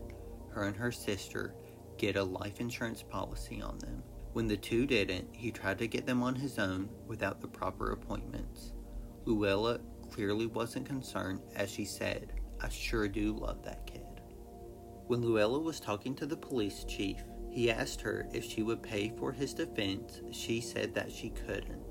her 0.50 0.66
and 0.66 0.76
her 0.76 0.92
sister 0.92 1.56
get 1.98 2.18
a 2.18 2.24
life 2.24 2.60
insurance 2.60 3.02
policy 3.02 3.62
on 3.62 3.78
them. 3.78 4.04
When 4.34 4.46
the 4.46 4.58
two 4.58 4.86
didn't, 4.86 5.34
he 5.34 5.52
tried 5.52 5.78
to 5.78 5.88
get 5.88 6.06
them 6.06 6.22
on 6.22 6.36
his 6.36 6.60
own 6.60 6.90
without 7.08 7.40
the 7.40 7.48
proper 7.48 7.94
appointments. 7.94 8.74
Luella 9.24 9.80
clearly 10.12 10.48
wasn't 10.48 10.86
concerned 10.86 11.40
as 11.56 11.72
she 11.72 11.86
said, 11.86 12.34
I 12.62 12.68
sure 12.68 13.08
do 13.08 13.32
love 13.32 13.64
that. 13.64 13.81
When 15.12 15.24
Luella 15.24 15.60
was 15.60 15.82
talking 15.82 16.16
to 16.16 16.26
the 16.26 16.38
police 16.38 16.86
chief, 16.86 17.18
he 17.50 17.70
asked 17.70 18.00
her 18.00 18.30
if 18.32 18.46
she 18.46 18.64
would 18.64 18.82
pay 18.82 19.12
for 19.18 19.34
his 19.34 19.54
defense. 19.54 20.22
She 20.32 20.62
said 20.62 20.96
that 20.96 21.12
she 21.12 21.32
couldn't. 21.32 21.84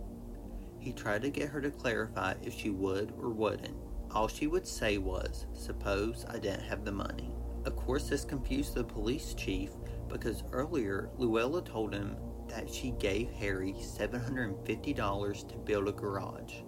He 0.78 0.94
tried 0.94 1.20
to 1.20 1.28
get 1.28 1.50
her 1.50 1.60
to 1.60 1.70
clarify 1.70 2.32
if 2.42 2.54
she 2.54 2.70
would 2.70 3.12
or 3.20 3.28
wouldn't. 3.28 3.76
All 4.10 4.26
she 4.26 4.46
would 4.46 4.66
say 4.66 4.96
was, 4.96 5.44
Suppose 5.52 6.24
I 6.30 6.38
didn't 6.38 6.62
have 6.62 6.86
the 6.86 6.92
money. 6.92 7.30
Of 7.66 7.76
course, 7.76 8.08
this 8.08 8.24
confused 8.24 8.72
the 8.72 8.84
police 8.84 9.34
chief 9.34 9.72
because 10.08 10.42
earlier 10.50 11.10
Luella 11.18 11.60
told 11.60 11.92
him 11.92 12.16
that 12.48 12.72
she 12.72 12.92
gave 12.92 13.30
Harry 13.32 13.74
$750 13.74 15.46
to 15.46 15.58
build 15.58 15.88
a 15.88 15.92
garage. 15.92 16.62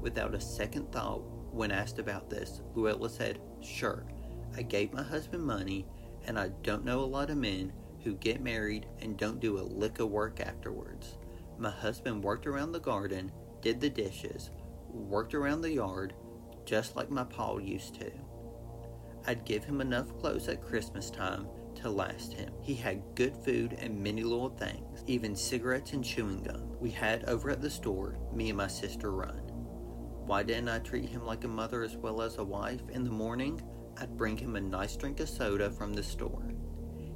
Without 0.00 0.34
a 0.34 0.40
second 0.40 0.90
thought, 0.90 1.22
when 1.52 1.70
asked 1.70 2.00
about 2.00 2.28
this, 2.28 2.62
Luella 2.74 3.08
said, 3.08 3.38
Sure, 3.60 4.04
I 4.56 4.62
gave 4.62 4.92
my 4.92 5.02
husband 5.02 5.44
money, 5.44 5.86
and 6.26 6.38
I 6.38 6.48
don't 6.62 6.84
know 6.84 7.00
a 7.00 7.06
lot 7.06 7.30
of 7.30 7.36
men 7.36 7.72
who 8.04 8.14
get 8.14 8.40
married 8.40 8.86
and 9.00 9.16
don't 9.16 9.40
do 9.40 9.58
a 9.58 9.60
lick 9.60 9.98
of 9.98 10.10
work 10.10 10.40
afterwards. 10.40 11.18
My 11.58 11.70
husband 11.70 12.22
worked 12.22 12.46
around 12.46 12.72
the 12.72 12.80
garden, 12.80 13.32
did 13.60 13.80
the 13.80 13.90
dishes, 13.90 14.50
worked 14.88 15.34
around 15.34 15.60
the 15.60 15.72
yard, 15.72 16.14
just 16.64 16.96
like 16.96 17.10
my 17.10 17.24
pa 17.24 17.56
used 17.58 17.94
to. 18.00 18.10
I'd 19.26 19.44
give 19.44 19.64
him 19.64 19.80
enough 19.80 20.16
clothes 20.18 20.48
at 20.48 20.62
Christmas 20.62 21.10
time 21.10 21.48
to 21.76 21.90
last 21.90 22.32
him. 22.32 22.52
He 22.60 22.74
had 22.74 23.02
good 23.14 23.36
food 23.36 23.76
and 23.78 24.02
many 24.02 24.22
little 24.22 24.50
things, 24.50 25.04
even 25.06 25.36
cigarettes 25.36 25.92
and 25.92 26.04
chewing 26.04 26.42
gum. 26.42 26.76
We 26.80 26.90
had 26.90 27.24
over 27.24 27.50
at 27.50 27.60
the 27.60 27.70
store, 27.70 28.18
me 28.32 28.48
and 28.48 28.56
my 28.56 28.68
sister 28.68 29.10
run. 29.10 29.40
Why 30.26 30.42
didn't 30.42 30.68
I 30.68 30.78
treat 30.80 31.08
him 31.08 31.24
like 31.24 31.44
a 31.44 31.48
mother 31.48 31.82
as 31.82 31.96
well 31.96 32.20
as 32.22 32.38
a 32.38 32.44
wife? 32.44 32.82
In 32.90 33.04
the 33.04 33.10
morning, 33.10 33.62
I'd 34.00 34.16
bring 34.16 34.36
him 34.36 34.54
a 34.54 34.60
nice 34.60 34.96
drink 34.96 35.18
of 35.18 35.28
soda 35.28 35.70
from 35.70 35.92
the 35.92 36.02
store. 36.02 36.54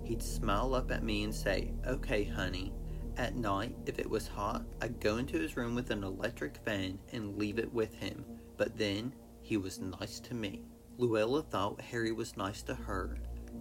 He'd 0.02 0.22
smile 0.22 0.74
up 0.74 0.90
at 0.90 1.04
me 1.04 1.22
and 1.22 1.34
say, 1.34 1.72
Okay, 1.86 2.24
honey. 2.24 2.72
At 3.16 3.36
night, 3.36 3.76
if 3.86 3.98
it 3.98 4.08
was 4.08 4.26
hot, 4.26 4.64
I'd 4.80 4.98
go 4.98 5.18
into 5.18 5.38
his 5.38 5.56
room 5.56 5.74
with 5.74 5.90
an 5.90 6.02
electric 6.02 6.56
fan 6.56 6.98
and 7.12 7.38
leave 7.38 7.58
it 7.58 7.72
with 7.72 7.94
him, 7.94 8.24
but 8.56 8.76
then 8.76 9.14
he 9.42 9.56
was 9.56 9.78
nice 9.78 10.18
to 10.20 10.34
me. 10.34 10.64
Luella 10.98 11.42
thought 11.42 11.80
Harry 11.80 12.10
was 12.10 12.36
nice 12.36 12.62
to 12.62 12.74
her, 12.74 13.18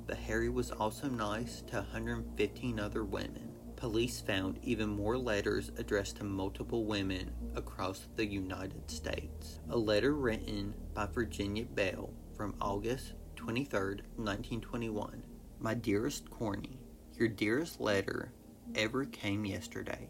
but 0.07 0.17
Harry 0.17 0.49
was 0.49 0.71
also 0.71 1.07
nice 1.07 1.61
to 1.67 1.75
115 1.75 2.79
other 2.79 3.03
women. 3.03 3.51
Police 3.75 4.21
found 4.21 4.59
even 4.63 4.89
more 4.89 5.17
letters 5.17 5.71
addressed 5.77 6.17
to 6.17 6.23
multiple 6.23 6.85
women 6.85 7.31
across 7.55 8.07
the 8.15 8.25
United 8.25 8.89
States. 8.89 9.59
A 9.69 9.77
letter 9.77 10.13
written 10.13 10.75
by 10.93 11.07
Virginia 11.07 11.65
Bell 11.65 12.13
from 12.41 12.55
August 12.59 13.13
23, 13.35 14.01
1921 14.15 15.21
my 15.59 15.75
dearest 15.75 16.27
Corny, 16.31 16.79
your 17.13 17.27
dearest 17.27 17.79
letter 17.79 18.31
ever 18.73 19.05
came 19.05 19.45
yesterday, 19.45 20.09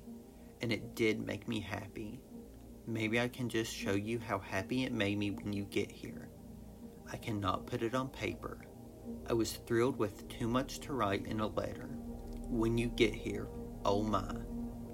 and 0.62 0.72
it 0.72 0.96
did 0.96 1.28
make 1.28 1.50
me 1.50 1.60
happy. 1.60 2.22
Maybe 2.88 3.20
I 3.20 3.28
can 3.28 3.50
just 3.50 3.76
show 3.76 3.96
you 3.96 4.18
how 4.18 4.40
happy 4.40 4.86
it 4.86 4.94
made 4.94 5.18
me 5.18 5.32
when 5.32 5.52
you 5.52 5.66
get 5.66 5.92
here. 5.92 6.30
I 7.12 7.18
cannot 7.18 7.68
put 7.68 7.84
it 7.84 7.94
on 7.94 8.08
paper. 8.08 8.62
I 9.30 9.34
was 9.34 9.52
thrilled 9.52 9.98
with 9.98 10.26
too 10.30 10.48
much 10.48 10.80
to 10.80 10.94
write 10.94 11.26
in 11.26 11.42
a 11.42 11.48
letter. 11.48 11.90
When 12.48 12.78
you 12.78 12.88
get 12.88 13.14
here, 13.14 13.50
oh 13.84 14.04
my. 14.04 14.36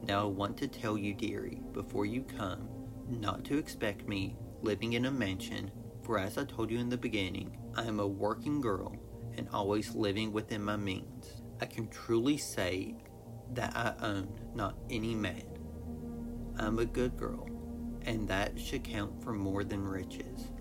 Now 0.01 0.23
I 0.23 0.31
want 0.31 0.57
to 0.57 0.67
tell 0.67 0.97
you, 0.97 1.13
dearie, 1.13 1.61
before 1.71 2.07
you 2.07 2.23
come, 2.23 2.67
not 3.07 3.43
to 3.43 3.59
expect 3.59 4.07
me 4.07 4.37
living 4.63 4.93
in 4.93 5.05
a 5.05 5.11
mansion, 5.11 5.71
for 6.07 6.17
as 6.17 6.37
I 6.37 6.45
told 6.45 6.71
you 6.71 6.79
in 6.79 6.87
the 6.87 6.97
beginning, 6.97 7.57
I 7.75 7.83
am 7.83 7.99
a 7.99 8.07
working 8.07 8.61
girl 8.61 8.95
and 9.37 9.49
always 9.51 9.93
living 9.93 10.31
within 10.31 10.63
my 10.63 10.77
means. 10.77 11.43
I 11.59 11.65
can 11.65 11.89
truly 11.89 12.37
say 12.37 12.95
that 13.53 13.75
I 13.75 13.93
own 14.03 14.39
not 14.55 14.77
any 14.89 15.13
man. 15.13 15.43
I'm 16.57 16.79
a 16.79 16.85
good 16.85 17.17
girl, 17.17 17.49
and 18.03 18.25
that 18.29 18.57
should 18.57 18.85
count 18.85 19.21
for 19.21 19.33
more 19.33 19.65
than 19.65 19.83
riches. 19.83 20.53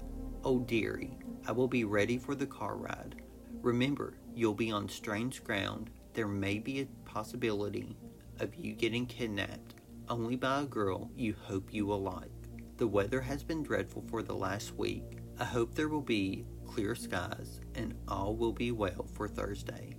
Oh, 0.43 0.59
dearie, 0.59 1.17
I 1.47 1.53
will 1.53 1.69
be 1.69 1.85
ready 1.85 2.19
for 2.19 2.35
the 2.35 2.47
car 2.47 2.77
ride. 2.77 3.23
Remember, 3.63 4.19
you'll 4.35 4.53
be 4.53 4.73
on 4.73 4.89
strange 4.89 5.45
ground. 5.45 5.91
There 6.13 6.27
may 6.27 6.59
be 6.59 6.81
a 6.81 7.09
possibility 7.09 7.97
of 8.41 8.57
you 8.57 8.75
getting 8.75 9.07
kidnapped 9.07 9.77
only 10.09 10.35
by 10.35 10.63
a 10.63 10.67
girl 10.67 11.09
you 11.15 11.37
hope 11.41 11.73
you 11.73 11.87
will 11.87 12.03
like. 12.03 12.31
The 12.79 12.89
weather 12.89 13.21
has 13.21 13.45
been 13.45 13.63
dreadful 13.63 14.05
for 14.11 14.23
the 14.25 14.35
last 14.35 14.75
week. 14.75 15.21
I 15.39 15.45
hope 15.45 15.75
there 15.75 15.89
will 15.89 16.01
be 16.01 16.47
clear 16.67 16.95
skies, 16.95 17.61
and 17.75 17.95
all 18.09 18.37
will 18.37 18.53
be 18.53 18.73
well 18.73 19.07
for 19.15 19.29
Thursday. 19.29 19.95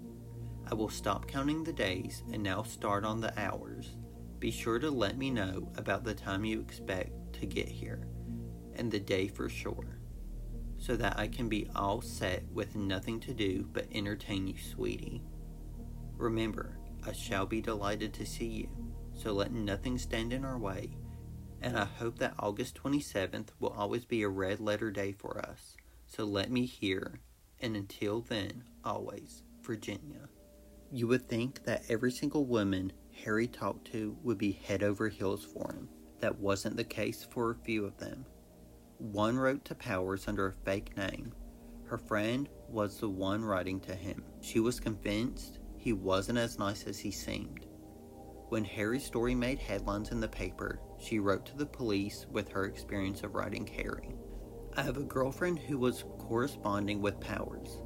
I 0.70 0.74
will 0.74 0.90
stop 0.90 1.28
counting 1.28 1.64
the 1.64 1.74
days 1.74 2.24
and 2.34 2.42
now 2.42 2.64
start 2.64 3.06
on 3.06 3.22
the 3.22 3.40
hours. 3.40 3.96
Be 4.40 4.50
sure 4.50 4.80
to 4.80 4.90
let 4.90 5.18
me 5.18 5.30
know 5.30 5.72
about 5.78 6.04
the 6.04 6.16
time 6.16 6.44
you 6.44 6.60
expect 6.60 7.34
to 7.34 7.46
get 7.46 7.68
here 7.68 8.08
and 8.76 8.92
the 8.92 9.00
day 9.00 9.28
for 9.28 9.48
sure, 9.48 10.00
so 10.78 10.96
that 10.96 11.18
I 11.20 11.28
can 11.28 11.48
be 11.48 11.68
all 11.76 12.02
set 12.02 12.44
with 12.52 12.76
nothing 12.76 13.20
to 13.22 13.34
do 13.34 13.70
but 13.72 13.88
entertain 13.92 14.48
you, 14.48 14.58
sweetie. 14.58 15.22
Remember, 16.18 16.80
I 17.06 17.12
shall 17.12 17.46
be 17.46 17.62
delighted 17.62 18.12
to 18.16 18.26
see 18.26 18.48
you, 18.48 18.70
so 19.14 19.34
let 19.34 19.52
nothing 19.52 20.00
stand 20.00 20.34
in 20.34 20.44
our 20.44 20.58
way, 20.58 20.97
and 21.62 21.78
I 21.78 21.86
hope 21.86 22.20
that 22.20 22.36
August 22.40 22.76
27th 22.82 23.50
will 23.60 23.74
always 23.78 24.06
be 24.06 24.24
a 24.24 24.30
red 24.30 24.60
letter 24.60 24.92
day 24.92 25.12
for 25.12 25.40
us, 25.40 25.76
so 26.06 26.24
let 26.24 26.52
me 26.52 26.66
hear, 26.66 27.20
and 27.60 27.76
until 27.76 28.22
then, 28.22 28.64
always, 28.84 29.44
Virginia. 29.62 30.30
You 30.92 31.08
would 31.08 31.28
think 31.28 31.64
that 31.66 31.84
every 31.90 32.12
single 32.12 32.46
woman 32.46 32.94
Harry 33.24 33.48
talked 33.48 33.92
to 33.92 34.16
would 34.24 34.38
be 34.38 34.52
head 34.52 34.84
over 34.84 35.10
heels 35.10 35.44
for 35.44 35.74
him. 35.74 35.90
That 36.20 36.40
wasn't 36.40 36.78
the 36.78 36.84
case 36.84 37.28
for 37.30 37.52
a 37.52 37.66
few 37.66 37.86
of 37.86 37.98
them. 37.98 38.26
One 38.98 39.38
wrote 39.38 39.66
to 39.66 39.76
Powers 39.76 40.28
under 40.28 40.48
a 40.48 40.66
fake 40.66 40.96
name. 40.96 41.34
Her 41.86 41.98
friend 41.98 42.50
was 42.70 43.00
the 43.00 43.10
one 43.10 43.44
writing 43.44 43.80
to 43.82 43.96
him. 43.96 44.24
She 44.42 44.60
was 44.60 44.80
convinced 44.80 45.60
he 45.78 45.94
wasn't 45.94 46.40
as 46.40 46.58
nice 46.60 46.86
as 46.86 47.00
he 47.00 47.12
seemed. 47.12 47.66
When 48.50 48.64
Harry's 48.64 49.06
story 49.06 49.36
made 49.36 49.60
headlines 49.60 50.12
in 50.12 50.20
the 50.20 50.28
paper, 50.28 50.80
she 51.00 51.20
wrote 51.20 51.46
to 51.48 51.58
the 51.58 51.66
police 51.66 52.26
with 52.32 52.50
her 52.50 52.66
experience 52.66 53.24
of 53.24 53.36
writing 53.36 53.68
Harry. 53.68 54.16
I 54.76 54.82
have 54.82 54.98
a 54.98 55.04
girlfriend 55.04 55.60
who 55.60 55.78
was 55.78 56.06
corresponding 56.20 57.02
with 57.02 57.20
Powers. 57.20 57.82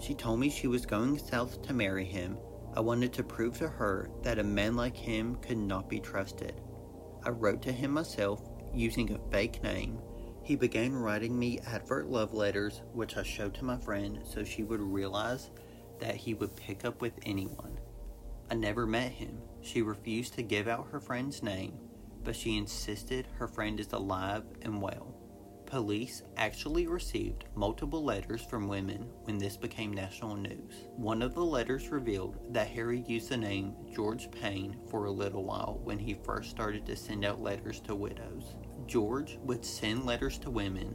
She 0.00 0.14
told 0.14 0.40
me 0.40 0.50
she 0.50 0.66
was 0.66 0.86
going 0.86 1.18
south 1.18 1.62
to 1.62 1.72
marry 1.72 2.04
him. 2.04 2.38
I 2.74 2.80
wanted 2.80 3.12
to 3.14 3.24
prove 3.24 3.58
to 3.58 3.68
her 3.68 4.10
that 4.22 4.38
a 4.38 4.44
man 4.44 4.76
like 4.76 4.96
him 4.96 5.36
could 5.36 5.58
not 5.58 5.88
be 5.88 6.00
trusted. 6.00 6.60
I 7.24 7.30
wrote 7.30 7.62
to 7.62 7.72
him 7.72 7.92
myself 7.92 8.42
using 8.72 9.12
a 9.12 9.30
fake 9.30 9.62
name 9.62 9.98
he 10.42 10.56
began 10.56 10.96
writing 10.96 11.38
me 11.38 11.60
advert 11.60 12.08
love 12.08 12.34
letters, 12.34 12.82
which 12.92 13.16
I 13.16 13.22
showed 13.22 13.54
to 13.54 13.64
my 13.64 13.76
friend 13.78 14.18
so 14.24 14.42
she 14.42 14.64
would 14.64 14.80
realize 14.80 15.50
that 16.00 16.16
he 16.16 16.34
would 16.34 16.56
pick 16.56 16.84
up 16.84 17.00
with 17.00 17.12
anyone. 17.24 17.78
I 18.50 18.54
never 18.54 18.84
met 18.84 19.12
him. 19.12 19.38
She 19.60 19.82
refused 19.82 20.34
to 20.34 20.42
give 20.42 20.66
out 20.66 20.88
her 20.90 21.00
friend's 21.00 21.44
name, 21.44 21.78
but 22.24 22.36
she 22.36 22.56
insisted 22.56 23.26
her 23.38 23.48
friend 23.48 23.80
is 23.80 23.92
alive 23.92 24.44
and 24.62 24.80
well. 24.80 25.14
Police 25.66 26.22
actually 26.36 26.86
received 26.86 27.46
multiple 27.54 28.04
letters 28.04 28.42
from 28.42 28.68
women 28.68 29.06
when 29.22 29.38
this 29.38 29.56
became 29.56 29.90
national 29.90 30.36
news. 30.36 30.88
One 30.96 31.22
of 31.22 31.34
the 31.34 31.44
letters 31.44 31.88
revealed 31.88 32.52
that 32.52 32.68
Harry 32.68 33.02
used 33.08 33.30
the 33.30 33.38
name 33.38 33.74
George 33.94 34.30
Payne 34.30 34.76
for 34.90 35.06
a 35.06 35.10
little 35.10 35.44
while 35.44 35.80
when 35.82 35.98
he 35.98 36.12
first 36.24 36.50
started 36.50 36.84
to 36.84 36.96
send 36.96 37.24
out 37.24 37.40
letters 37.40 37.80
to 37.82 37.94
widows. 37.94 38.54
George 38.86 39.38
would 39.44 39.64
send 39.64 40.04
letters 40.04 40.38
to 40.40 40.50
women 40.50 40.94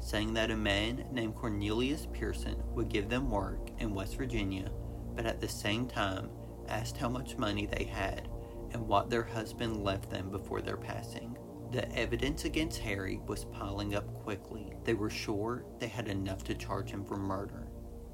saying 0.00 0.34
that 0.34 0.50
a 0.50 0.56
man 0.56 1.04
named 1.12 1.34
Cornelius 1.34 2.06
Pierson 2.12 2.62
would 2.74 2.88
give 2.88 3.08
them 3.08 3.30
work 3.30 3.70
in 3.78 3.94
West 3.94 4.16
Virginia, 4.16 4.70
but 5.14 5.26
at 5.26 5.40
the 5.40 5.48
same 5.48 5.86
time 5.86 6.30
asked 6.68 6.96
how 6.96 7.08
much 7.08 7.38
money 7.38 7.66
they 7.66 7.84
had 7.84 8.28
and 8.74 8.86
what 8.86 9.08
their 9.08 9.22
husband 9.22 9.82
left 9.82 10.10
them 10.10 10.30
before 10.30 10.60
their 10.60 10.76
passing. 10.76 11.38
The 11.70 11.90
evidence 11.96 12.44
against 12.44 12.78
Harry 12.80 13.20
was 13.26 13.46
piling 13.46 13.94
up 13.94 14.12
quickly. 14.22 14.74
They 14.84 14.94
were 14.94 15.10
sure 15.10 15.64
they 15.78 15.88
had 15.88 16.08
enough 16.08 16.44
to 16.44 16.54
charge 16.54 16.90
him 16.90 17.04
for 17.04 17.16
murder. 17.16 17.68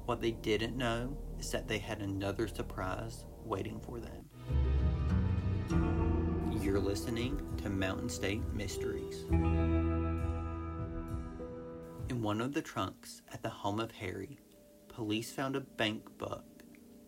What 0.05 0.21
they 0.21 0.31
didn't 0.31 0.77
know 0.77 1.17
is 1.39 1.51
that 1.51 1.67
they 1.67 1.79
had 1.79 2.01
another 2.01 2.47
surprise 2.47 3.25
waiting 3.43 3.79
for 3.81 3.99
them. 3.99 4.25
You're 6.61 6.79
listening 6.79 7.41
to 7.57 7.69
Mountain 7.69 8.09
State 8.09 8.41
Mysteries. 8.53 9.25
In 12.09 12.21
one 12.21 12.39
of 12.39 12.53
the 12.53 12.61
trunks 12.61 13.21
at 13.33 13.41
the 13.41 13.49
home 13.49 13.79
of 13.79 13.91
Harry, 13.91 14.37
police 14.87 15.31
found 15.31 15.55
a 15.55 15.61
bank 15.61 16.17
book 16.17 16.45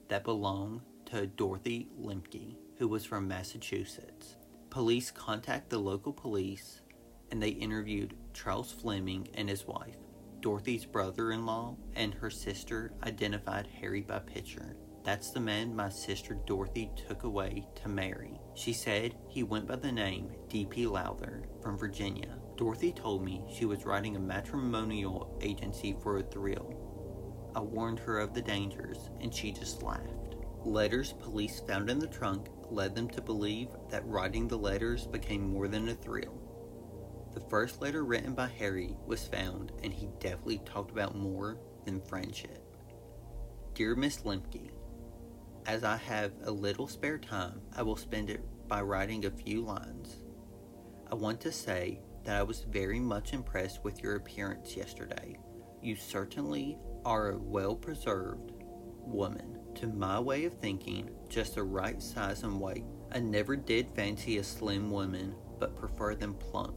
that 0.07 0.23
belonged 0.23 0.81
to 1.05 1.27
Dorothy 1.27 1.87
Lemke, 1.99 2.55
who 2.77 2.87
was 2.87 3.05
from 3.05 3.27
Massachusetts. 3.27 4.35
Police 4.69 5.11
contacted 5.11 5.69
the 5.69 5.79
local 5.79 6.13
police 6.13 6.81
and 7.31 7.41
they 7.41 7.49
interviewed 7.49 8.15
Charles 8.33 8.71
Fleming 8.71 9.27
and 9.33 9.49
his 9.49 9.65
wife. 9.65 9.97
Dorothy's 10.41 10.85
brother 10.85 11.31
in 11.31 11.45
law 11.45 11.75
and 11.95 12.13
her 12.13 12.29
sister 12.29 12.93
identified 13.03 13.67
Harry 13.79 14.01
by 14.01 14.19
picture. 14.19 14.75
That's 15.03 15.31
the 15.31 15.39
man 15.39 15.75
my 15.75 15.89
sister 15.89 16.37
Dorothy 16.45 16.89
took 16.95 17.23
away 17.23 17.67
to 17.75 17.89
marry. 17.89 18.39
She 18.55 18.73
said 18.73 19.15
he 19.27 19.43
went 19.43 19.67
by 19.67 19.75
the 19.75 19.91
name 19.91 20.31
D.P. 20.49 20.87
Lowther 20.87 21.43
from 21.61 21.77
Virginia. 21.77 22.37
Dorothy 22.55 22.91
told 22.91 23.23
me 23.23 23.43
she 23.53 23.65
was 23.65 23.85
writing 23.85 24.15
a 24.15 24.19
matrimonial 24.19 25.37
agency 25.41 25.95
for 26.01 26.17
a 26.17 26.23
thrill. 26.23 27.51
I 27.55 27.59
warned 27.59 27.99
her 27.99 28.19
of 28.19 28.33
the 28.33 28.41
dangers 28.41 29.09
and 29.19 29.33
she 29.33 29.51
just 29.51 29.83
laughed. 29.83 30.35
Letters 30.63 31.13
police 31.13 31.59
found 31.59 31.89
in 31.89 31.99
the 31.99 32.07
trunk 32.07 32.47
led 32.73 32.95
them 32.95 33.09
to 33.09 33.21
believe 33.21 33.69
that 33.89 34.05
writing 34.07 34.47
the 34.47 34.57
letters 34.57 35.07
became 35.07 35.49
more 35.49 35.67
than 35.67 35.89
a 35.89 35.95
thrill. 35.95 36.39
The 37.33 37.39
first 37.39 37.81
letter 37.81 38.03
written 38.03 38.33
by 38.33 38.47
Harry 38.47 38.95
was 39.05 39.27
found, 39.27 39.71
and 39.83 39.93
he 39.93 40.09
definitely 40.19 40.59
talked 40.59 40.91
about 40.91 41.15
more 41.15 41.57
than 41.85 42.01
friendship. 42.01 42.77
Dear 43.73 43.95
Miss 43.95 44.19
Lemke, 44.19 44.69
as 45.65 45.83
I 45.83 45.97
have 45.97 46.33
a 46.43 46.51
little 46.51 46.87
spare 46.87 47.17
time, 47.17 47.61
I 47.75 47.81
will 47.81 47.95
spend 47.95 48.29
it 48.29 48.43
by 48.67 48.81
writing 48.81 49.25
a 49.25 49.31
few 49.31 49.61
lines. 49.61 50.19
I 51.11 51.15
want 51.15 51.41
to 51.41 51.51
say 51.51 52.01
that 52.23 52.37
I 52.37 52.43
was 52.43 52.61
very 52.61 52.99
much 52.99 53.33
impressed 53.33 53.83
with 53.83 54.01
your 54.03 54.15
appearance 54.15 54.75
yesterday. 54.75 55.37
You 55.81 55.95
certainly 55.95 56.77
are 57.05 57.31
a 57.31 57.37
well 57.37 57.75
preserved 57.75 58.51
woman. 59.05 59.59
To 59.75 59.87
my 59.87 60.19
way 60.19 60.45
of 60.45 60.53
thinking, 60.53 61.09
just 61.33 61.55
the 61.55 61.63
right 61.63 62.01
size 62.01 62.43
and 62.43 62.61
weight. 62.61 62.85
I 63.11 63.19
never 63.19 63.55
did 63.55 63.89
fancy 63.89 64.37
a 64.37 64.43
slim 64.43 64.91
woman, 64.91 65.33
but 65.59 65.75
prefer 65.75 66.13
them 66.13 66.35
plump. 66.35 66.75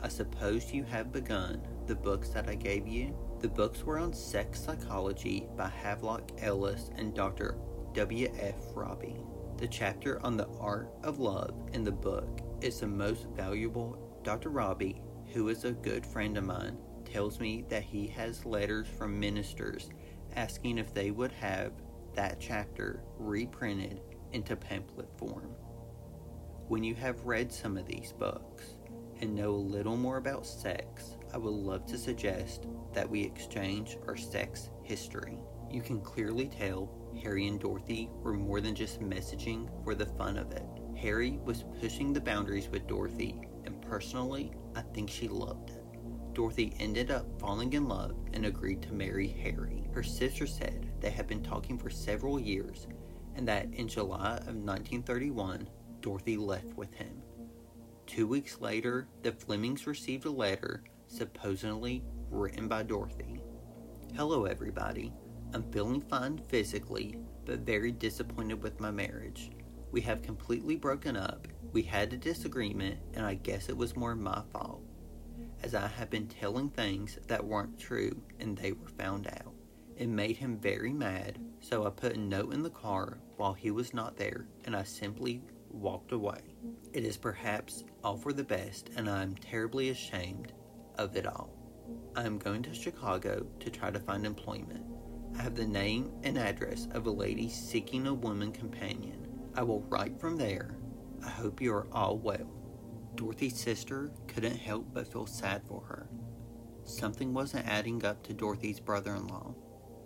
I 0.00 0.08
suppose 0.08 0.72
you 0.72 0.82
have 0.84 1.12
begun 1.12 1.60
the 1.86 1.94
books 1.94 2.30
that 2.30 2.48
I 2.48 2.54
gave 2.54 2.88
you? 2.88 3.14
The 3.40 3.48
books 3.48 3.84
were 3.84 3.98
on 3.98 4.14
sex 4.14 4.60
psychology 4.60 5.46
by 5.56 5.68
Havelock 5.68 6.30
Ellis 6.40 6.90
and 6.96 7.14
Dr. 7.14 7.56
W.F. 7.92 8.54
Robie. 8.74 9.20
The 9.58 9.68
chapter 9.68 10.24
on 10.24 10.36
the 10.36 10.48
art 10.58 10.88
of 11.04 11.18
love 11.18 11.54
in 11.74 11.84
the 11.84 11.92
book 11.92 12.40
is 12.62 12.80
the 12.80 12.86
most 12.86 13.26
valuable. 13.36 13.98
Dr. 14.22 14.48
Robie, 14.48 15.02
who 15.32 15.48
is 15.48 15.64
a 15.64 15.72
good 15.72 16.06
friend 16.06 16.38
of 16.38 16.44
mine, 16.44 16.78
tells 17.04 17.40
me 17.40 17.64
that 17.68 17.82
he 17.82 18.06
has 18.06 18.46
letters 18.46 18.86
from 18.96 19.20
ministers 19.20 19.90
asking 20.34 20.78
if 20.78 20.94
they 20.94 21.10
would 21.10 21.32
have 21.32 21.72
that 22.14 22.40
chapter 22.40 23.02
reprinted 23.18 24.00
into 24.32 24.56
pamphlet 24.56 25.08
form. 25.16 25.54
When 26.68 26.84
you 26.84 26.94
have 26.94 27.24
read 27.24 27.52
some 27.52 27.76
of 27.76 27.86
these 27.86 28.12
books 28.12 28.76
and 29.20 29.34
know 29.34 29.50
a 29.50 29.56
little 29.56 29.96
more 29.96 30.16
about 30.16 30.46
sex, 30.46 31.16
I 31.32 31.38
would 31.38 31.52
love 31.52 31.86
to 31.86 31.98
suggest 31.98 32.66
that 32.92 33.08
we 33.08 33.22
exchange 33.22 33.98
our 34.06 34.16
sex 34.16 34.70
history. 34.82 35.38
You 35.70 35.82
can 35.82 36.00
clearly 36.00 36.48
tell 36.48 36.90
Harry 37.22 37.46
and 37.46 37.60
Dorothy 37.60 38.10
were 38.22 38.32
more 38.32 38.60
than 38.60 38.74
just 38.74 39.00
messaging 39.00 39.68
for 39.84 39.94
the 39.94 40.06
fun 40.06 40.36
of 40.36 40.52
it. 40.52 40.66
Harry 40.96 41.38
was 41.44 41.64
pushing 41.80 42.12
the 42.12 42.20
boundaries 42.20 42.68
with 42.68 42.86
Dorothy, 42.86 43.40
and 43.64 43.80
personally, 43.82 44.52
I 44.74 44.82
think 44.82 45.10
she 45.10 45.28
loved 45.28 45.70
it. 45.70 45.84
Dorothy 46.34 46.74
ended 46.78 47.10
up 47.10 47.26
falling 47.40 47.72
in 47.72 47.88
love 47.88 48.16
and 48.32 48.46
agreed 48.46 48.82
to 48.82 48.92
marry 48.92 49.28
Harry. 49.28 49.88
Her 49.92 50.02
sister 50.02 50.46
said 50.46 50.91
they 51.02 51.10
had 51.10 51.26
been 51.26 51.42
talking 51.42 51.76
for 51.76 51.90
several 51.90 52.40
years 52.40 52.86
and 53.34 53.46
that 53.46 53.66
in 53.74 53.88
July 53.88 54.36
of 54.38 54.56
1931, 54.56 55.68
Dorothy 56.00 56.36
left 56.36 56.74
with 56.76 56.94
him. 56.94 57.22
Two 58.06 58.26
weeks 58.26 58.60
later, 58.60 59.08
the 59.22 59.32
Flemings 59.32 59.86
received 59.86 60.24
a 60.24 60.30
letter 60.30 60.82
supposedly 61.06 62.02
written 62.30 62.68
by 62.68 62.82
Dorothy. 62.82 63.40
Hello, 64.14 64.44
everybody. 64.46 65.12
I'm 65.52 65.70
feeling 65.70 66.00
fine 66.00 66.38
physically, 66.38 67.18
but 67.44 67.60
very 67.60 67.92
disappointed 67.92 68.62
with 68.62 68.80
my 68.80 68.90
marriage. 68.90 69.50
We 69.90 70.00
have 70.02 70.22
completely 70.22 70.76
broken 70.76 71.16
up. 71.16 71.48
We 71.72 71.82
had 71.82 72.12
a 72.12 72.16
disagreement, 72.16 72.98
and 73.14 73.26
I 73.26 73.34
guess 73.34 73.68
it 73.68 73.76
was 73.76 73.96
more 73.96 74.14
my 74.14 74.42
fault 74.52 74.82
as 75.62 75.74
I 75.74 75.86
had 75.86 76.10
been 76.10 76.26
telling 76.26 76.70
things 76.70 77.18
that 77.28 77.44
weren't 77.44 77.78
true 77.78 78.20
and 78.40 78.56
they 78.56 78.72
were 78.72 78.88
found 78.88 79.28
out. 79.28 79.51
It 80.02 80.08
made 80.08 80.36
him 80.36 80.58
very 80.58 80.92
mad, 80.92 81.38
so 81.60 81.86
I 81.86 81.90
put 81.90 82.16
a 82.16 82.18
note 82.18 82.52
in 82.52 82.64
the 82.64 82.70
car 82.70 83.18
while 83.36 83.52
he 83.52 83.70
was 83.70 83.94
not 83.94 84.16
there 84.16 84.48
and 84.64 84.74
I 84.74 84.82
simply 84.82 85.42
walked 85.70 86.10
away. 86.10 86.40
It 86.92 87.04
is 87.04 87.16
perhaps 87.16 87.84
all 88.02 88.16
for 88.16 88.32
the 88.32 88.42
best, 88.42 88.90
and 88.96 89.08
I 89.08 89.22
am 89.22 89.36
terribly 89.36 89.90
ashamed 89.90 90.54
of 90.98 91.14
it 91.14 91.24
all. 91.24 91.56
I 92.16 92.24
am 92.24 92.38
going 92.38 92.64
to 92.64 92.74
Chicago 92.74 93.46
to 93.60 93.70
try 93.70 93.92
to 93.92 94.00
find 94.00 94.26
employment. 94.26 94.84
I 95.38 95.42
have 95.42 95.54
the 95.54 95.68
name 95.68 96.10
and 96.24 96.36
address 96.36 96.88
of 96.90 97.06
a 97.06 97.10
lady 97.12 97.48
seeking 97.48 98.08
a 98.08 98.12
woman 98.12 98.50
companion. 98.50 99.28
I 99.54 99.62
will 99.62 99.82
write 99.82 100.18
from 100.18 100.36
there. 100.36 100.78
I 101.24 101.30
hope 101.30 101.60
you 101.60 101.72
are 101.72 101.86
all 101.92 102.18
well. 102.18 102.50
Dorothy's 103.14 103.60
sister 103.60 104.10
couldn't 104.26 104.56
help 104.56 104.84
but 104.92 105.12
feel 105.12 105.26
sad 105.26 105.62
for 105.64 105.80
her. 105.82 106.08
Something 106.82 107.32
wasn't 107.32 107.68
adding 107.68 108.04
up 108.04 108.24
to 108.24 108.34
Dorothy's 108.34 108.80
brother 108.80 109.14
in 109.14 109.28
law. 109.28 109.54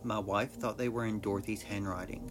My 0.06 0.20
wife 0.20 0.52
thought 0.52 0.78
they 0.78 0.88
were 0.88 1.06
in 1.06 1.18
Dorothy's 1.18 1.62
handwriting. 1.62 2.30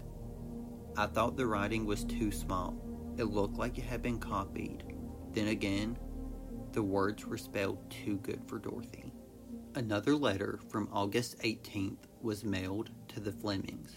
I 0.95 1.07
thought 1.07 1.35
the 1.35 1.45
writing 1.45 1.85
was 1.85 2.05
too 2.05 2.31
small. 2.31 2.73
It 3.17 3.25
looked 3.25 3.57
like 3.57 3.77
it 3.77 3.83
had 3.83 4.01
been 4.01 4.17
copied. 4.17 4.85
Then 5.33 5.49
again, 5.49 5.97
the 6.71 6.81
words 6.81 7.25
were 7.25 7.38
spelled 7.38 7.91
too 7.91 8.15
good 8.19 8.39
for 8.47 8.59
Dorothy. 8.59 9.11
Another 9.75 10.15
letter 10.15 10.57
from 10.69 10.88
August 10.89 11.38
18th 11.39 12.07
was 12.21 12.45
mailed 12.45 12.91
to 13.09 13.19
the 13.19 13.33
Flemings. 13.33 13.91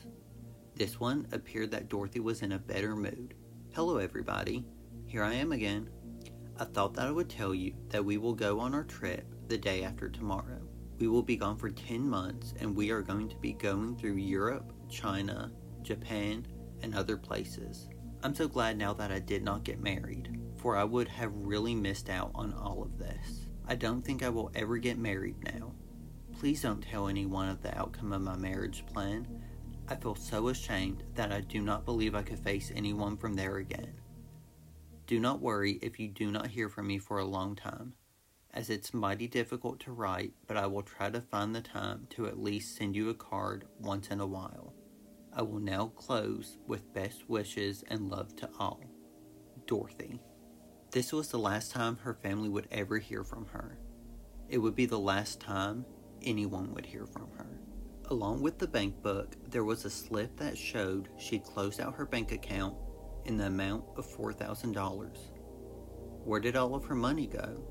This 0.74 0.98
one 0.98 1.28
appeared 1.30 1.70
that 1.70 1.88
Dorothy 1.88 2.18
was 2.18 2.42
in 2.42 2.50
a 2.50 2.58
better 2.58 2.96
mood. 2.96 3.34
Hello, 3.74 3.98
everybody. 3.98 4.64
Here 5.06 5.22
I 5.22 5.34
am 5.34 5.52
again. 5.52 5.88
I 6.58 6.64
thought 6.64 6.94
that 6.94 7.06
I 7.06 7.12
would 7.12 7.30
tell 7.30 7.54
you 7.54 7.74
that 7.90 8.04
we 8.04 8.18
will 8.18 8.34
go 8.34 8.58
on 8.58 8.74
our 8.74 8.82
trip 8.82 9.24
the 9.46 9.56
day 9.56 9.84
after 9.84 10.08
tomorrow. 10.08 10.57
We 10.98 11.06
will 11.06 11.22
be 11.22 11.36
gone 11.36 11.56
for 11.56 11.70
10 11.70 12.08
months 12.08 12.54
and 12.58 12.74
we 12.74 12.90
are 12.90 13.02
going 13.02 13.28
to 13.28 13.36
be 13.36 13.52
going 13.52 13.96
through 13.96 14.16
Europe, 14.16 14.72
China, 14.90 15.52
Japan, 15.82 16.46
and 16.82 16.94
other 16.94 17.16
places. 17.16 17.88
I'm 18.22 18.34
so 18.34 18.48
glad 18.48 18.76
now 18.76 18.92
that 18.94 19.12
I 19.12 19.20
did 19.20 19.44
not 19.44 19.62
get 19.62 19.80
married, 19.80 20.40
for 20.56 20.76
I 20.76 20.82
would 20.82 21.06
have 21.06 21.32
really 21.34 21.74
missed 21.74 22.10
out 22.10 22.32
on 22.34 22.52
all 22.52 22.82
of 22.82 22.98
this. 22.98 23.46
I 23.66 23.76
don't 23.76 24.02
think 24.02 24.24
I 24.24 24.28
will 24.28 24.50
ever 24.56 24.76
get 24.76 24.98
married 24.98 25.36
now. 25.44 25.72
Please 26.38 26.62
don't 26.62 26.82
tell 26.82 27.06
anyone 27.06 27.48
of 27.48 27.62
the 27.62 27.76
outcome 27.78 28.12
of 28.12 28.22
my 28.22 28.36
marriage 28.36 28.84
plan. 28.86 29.26
I 29.88 29.94
feel 29.94 30.16
so 30.16 30.48
ashamed 30.48 31.04
that 31.14 31.32
I 31.32 31.42
do 31.42 31.60
not 31.60 31.84
believe 31.84 32.14
I 32.14 32.22
could 32.22 32.40
face 32.40 32.72
anyone 32.74 33.16
from 33.16 33.34
there 33.34 33.58
again. 33.58 33.94
Do 35.06 35.20
not 35.20 35.40
worry 35.40 35.78
if 35.80 35.98
you 36.00 36.08
do 36.08 36.30
not 36.30 36.48
hear 36.48 36.68
from 36.68 36.88
me 36.88 36.98
for 36.98 37.18
a 37.18 37.24
long 37.24 37.54
time, 37.54 37.94
as 38.54 38.70
it's 38.70 38.94
mighty 38.94 39.26
difficult 39.26 39.80
to 39.80 39.92
write, 39.92 40.32
but 40.46 40.56
I 40.56 40.66
will 40.66 40.82
try 40.82 41.10
to 41.10 41.20
find 41.20 41.54
the 41.54 41.60
time 41.60 42.06
to 42.10 42.26
at 42.26 42.38
least 42.38 42.76
send 42.76 42.96
you 42.96 43.10
a 43.10 43.14
card 43.14 43.66
once 43.78 44.08
in 44.08 44.20
a 44.20 44.26
while. 44.26 44.74
I 45.32 45.42
will 45.42 45.60
now 45.60 45.92
close 45.96 46.58
with 46.66 46.92
best 46.94 47.28
wishes 47.28 47.84
and 47.88 48.08
love 48.10 48.34
to 48.36 48.48
all. 48.58 48.80
Dorothy. 49.66 50.20
This 50.90 51.12
was 51.12 51.28
the 51.28 51.38
last 51.38 51.70
time 51.70 51.98
her 51.98 52.14
family 52.14 52.48
would 52.48 52.66
ever 52.70 52.98
hear 52.98 53.22
from 53.22 53.46
her. 53.46 53.78
It 54.48 54.58
would 54.58 54.74
be 54.74 54.86
the 54.86 54.98
last 54.98 55.40
time 55.40 55.84
anyone 56.22 56.72
would 56.72 56.86
hear 56.86 57.06
from 57.06 57.30
her. 57.36 57.60
Along 58.06 58.40
with 58.40 58.58
the 58.58 58.66
bank 58.66 59.02
book, 59.02 59.36
there 59.50 59.64
was 59.64 59.84
a 59.84 59.90
slip 59.90 60.34
that 60.38 60.56
showed 60.56 61.10
she 61.18 61.38
closed 61.38 61.78
out 61.78 61.94
her 61.94 62.06
bank 62.06 62.32
account 62.32 62.74
in 63.26 63.36
the 63.36 63.46
amount 63.46 63.84
of 63.96 64.06
$4,000. 64.06 65.18
Where 66.24 66.40
did 66.40 66.56
all 66.56 66.74
of 66.74 66.86
her 66.86 66.94
money 66.94 67.26
go? 67.26 67.62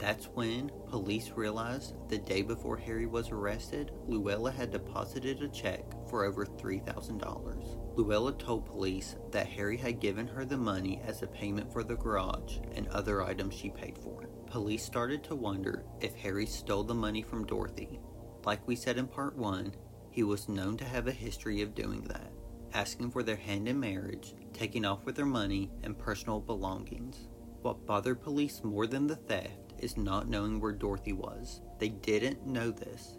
That's 0.00 0.30
when 0.32 0.70
police 0.88 1.30
realized 1.36 1.94
the 2.08 2.16
day 2.16 2.40
before 2.40 2.78
Harry 2.78 3.04
was 3.04 3.30
arrested, 3.30 3.92
Luella 4.06 4.50
had 4.50 4.70
deposited 4.70 5.42
a 5.42 5.48
check 5.48 5.84
for 6.08 6.24
over 6.24 6.46
$3,000. 6.46 7.96
Luella 7.98 8.32
told 8.32 8.64
police 8.64 9.16
that 9.30 9.46
Harry 9.46 9.76
had 9.76 10.00
given 10.00 10.26
her 10.26 10.46
the 10.46 10.56
money 10.56 11.02
as 11.04 11.20
a 11.20 11.26
payment 11.26 11.70
for 11.70 11.84
the 11.84 11.96
garage 11.96 12.60
and 12.72 12.88
other 12.88 13.22
items 13.22 13.54
she 13.54 13.68
paid 13.68 13.98
for. 13.98 14.30
Police 14.46 14.82
started 14.82 15.22
to 15.24 15.36
wonder 15.36 15.84
if 16.00 16.14
Harry 16.14 16.46
stole 16.46 16.82
the 16.82 16.94
money 16.94 17.20
from 17.20 17.44
Dorothy. 17.44 18.00
Like 18.46 18.66
we 18.66 18.76
said 18.76 18.96
in 18.96 19.06
part 19.06 19.36
1, 19.36 19.74
he 20.10 20.22
was 20.22 20.48
known 20.48 20.78
to 20.78 20.84
have 20.84 21.08
a 21.08 21.12
history 21.12 21.60
of 21.60 21.74
doing 21.74 22.04
that, 22.04 22.32
asking 22.72 23.10
for 23.10 23.22
their 23.22 23.36
hand 23.36 23.68
in 23.68 23.78
marriage, 23.78 24.34
taking 24.54 24.86
off 24.86 25.04
with 25.04 25.14
their 25.14 25.26
money 25.26 25.70
and 25.82 25.98
personal 25.98 26.40
belongings. 26.40 27.28
What 27.60 27.84
bothered 27.84 28.22
police 28.22 28.64
more 28.64 28.86
than 28.86 29.06
the 29.06 29.16
theft 29.16 29.69
is 29.80 29.96
not 29.96 30.28
knowing 30.28 30.60
where 30.60 30.72
Dorothy 30.72 31.12
was. 31.12 31.60
They 31.78 31.88
didn't 31.88 32.46
know 32.46 32.70
this, 32.70 33.18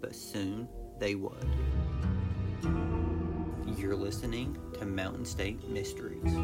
but 0.00 0.14
soon 0.14 0.68
they 0.98 1.14
would. 1.14 1.46
You're 3.76 3.96
listening 3.96 4.58
to 4.78 4.86
Mountain 4.86 5.24
State 5.24 5.68
Mysteries. 5.68 6.34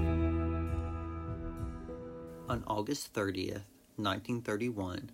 On 2.48 2.62
August 2.66 3.12
30th, 3.12 3.64
1931, 3.96 5.11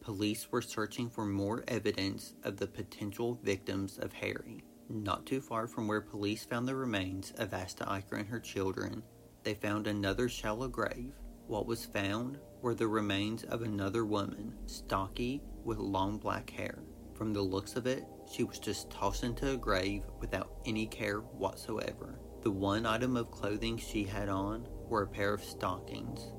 police 0.00 0.50
were 0.50 0.62
searching 0.62 1.10
for 1.10 1.24
more 1.26 1.64
evidence 1.68 2.34
of 2.44 2.56
the 2.56 2.66
potential 2.66 3.38
victims 3.42 3.98
of 3.98 4.12
Harry. 4.12 4.64
Not 4.88 5.26
too 5.26 5.40
far 5.40 5.66
from 5.66 5.86
where 5.86 6.00
police 6.00 6.44
found 6.44 6.66
the 6.66 6.74
remains 6.74 7.32
of 7.36 7.52
Asta 7.52 7.84
Eicher 7.84 8.18
and 8.18 8.28
her 8.28 8.40
children, 8.40 9.02
they 9.42 9.54
found 9.54 9.86
another 9.86 10.28
shallow 10.28 10.68
grave. 10.68 11.12
What 11.46 11.66
was 11.66 11.84
found 11.84 12.38
were 12.60 12.74
the 12.74 12.88
remains 12.88 13.44
of 13.44 13.62
another 13.62 14.04
woman, 14.04 14.54
stocky, 14.66 15.42
with 15.64 15.78
long 15.78 16.18
black 16.18 16.50
hair. 16.50 16.82
From 17.14 17.32
the 17.32 17.42
looks 17.42 17.76
of 17.76 17.86
it, 17.86 18.04
she 18.30 18.44
was 18.44 18.58
just 18.58 18.90
tossed 18.90 19.24
into 19.24 19.52
a 19.52 19.56
grave 19.56 20.04
without 20.20 20.52
any 20.64 20.86
care 20.86 21.20
whatsoever. 21.20 22.20
The 22.42 22.50
one 22.50 22.86
item 22.86 23.16
of 23.16 23.30
clothing 23.30 23.76
she 23.76 24.04
had 24.04 24.28
on 24.28 24.66
were 24.88 25.02
a 25.02 25.08
pair 25.08 25.34
of 25.34 25.42
stockings, 25.42 26.32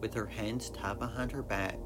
with 0.00 0.14
her 0.14 0.26
hands 0.26 0.70
tied 0.70 0.98
behind 0.98 1.32
her 1.32 1.42
back 1.42 1.78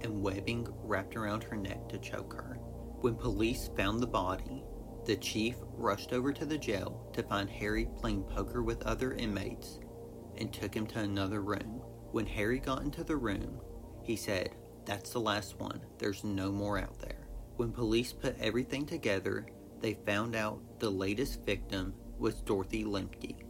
and 0.00 0.22
webbing 0.22 0.66
wrapped 0.82 1.16
around 1.16 1.42
her 1.44 1.56
neck 1.56 1.88
to 1.88 1.98
choke 1.98 2.32
her. 2.34 2.58
When 3.00 3.16
police 3.16 3.70
found 3.76 4.00
the 4.00 4.06
body, 4.06 4.64
the 5.04 5.16
chief 5.16 5.56
rushed 5.76 6.12
over 6.12 6.32
to 6.32 6.46
the 6.46 6.58
jail 6.58 7.10
to 7.12 7.22
find 7.22 7.50
Harry 7.50 7.88
playing 7.96 8.24
poker 8.24 8.62
with 8.62 8.82
other 8.82 9.12
inmates 9.12 9.78
and 10.38 10.52
took 10.52 10.74
him 10.74 10.86
to 10.88 11.00
another 11.00 11.42
room. 11.42 11.82
When 12.14 12.26
Harry 12.26 12.60
got 12.60 12.82
into 12.82 13.02
the 13.02 13.16
room, 13.16 13.58
he 14.04 14.14
said, 14.14 14.54
That's 14.84 15.10
the 15.10 15.18
last 15.18 15.58
one. 15.58 15.80
There's 15.98 16.22
no 16.22 16.52
more 16.52 16.78
out 16.78 17.00
there. 17.00 17.26
When 17.56 17.72
police 17.72 18.12
put 18.12 18.38
everything 18.38 18.86
together, 18.86 19.48
they 19.80 19.94
found 19.94 20.36
out 20.36 20.60
the 20.78 20.90
latest 20.90 21.44
victim 21.44 21.92
was 22.16 22.36
Dorothy 22.36 22.84
Lemke. 22.84 23.42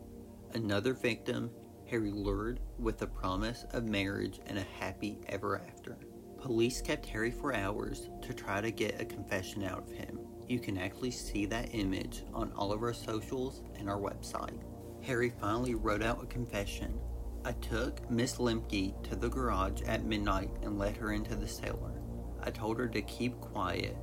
Another 0.55 0.94
victim 0.94 1.50
Harry 1.90 2.11
lured 2.11 2.59
with 2.79 2.96
the 2.96 3.07
promise 3.07 3.66
of 3.74 3.85
marriage 3.85 4.40
and 4.46 4.57
a 4.57 4.66
happy 4.81 5.18
ever 5.29 5.61
after. 5.61 5.98
Police 6.38 6.81
kept 6.81 7.05
Harry 7.05 7.33
for 7.33 7.55
hours 7.55 8.09
to 8.22 8.33
try 8.33 8.62
to 8.62 8.70
get 8.70 8.98
a 8.98 9.05
confession 9.05 9.62
out 9.64 9.81
of 9.81 9.92
him. 9.92 10.20
You 10.48 10.59
can 10.59 10.79
actually 10.79 11.11
see 11.11 11.44
that 11.44 11.74
image 11.74 12.24
on 12.33 12.50
all 12.57 12.72
of 12.72 12.83
our 12.83 12.94
socials 12.94 13.61
and 13.74 13.90
our 13.90 14.00
website. 14.00 14.59
Harry 15.03 15.35
finally 15.38 15.74
wrote 15.74 16.03
out 16.03 16.22
a 16.22 16.27
confession. 16.27 16.98
I 17.47 17.53
took 17.53 18.11
Miss 18.11 18.37
Lemke 18.37 19.03
to 19.03 19.17
the 19.17 19.29
garage 19.29 19.83
at 19.83 20.05
midnight 20.05 20.51
and 20.63 20.79
let 20.79 20.97
her 20.97 21.13
into 21.13 21.37
the 21.37 21.47
cellar. 21.47 22.01
I 22.43 22.51
told 22.51 22.79
her 22.79 22.89
to 22.89 23.03
keep 23.03 23.39
quiet 23.39 23.97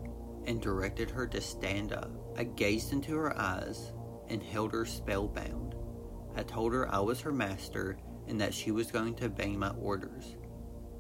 and 0.46 0.62
directed 0.62 1.10
her 1.10 1.26
to 1.28 1.42
stand 1.42 1.92
up. 1.92 2.12
I 2.38 2.44
gazed 2.44 2.94
into 2.94 3.16
her 3.16 3.36
eyes 3.36 3.94
and 4.30 4.44
held 4.44 4.74
her 4.74 4.86
spellbound. 4.86 5.74
I 6.36 6.44
told 6.44 6.72
her 6.74 6.94
I 6.94 7.00
was 7.00 7.20
her 7.22 7.32
master 7.32 7.98
and 8.28 8.40
that 8.40 8.54
she 8.54 8.70
was 8.70 8.92
going 8.92 9.16
to 9.16 9.26
obey 9.26 9.56
my 9.56 9.70
orders. 9.72 10.36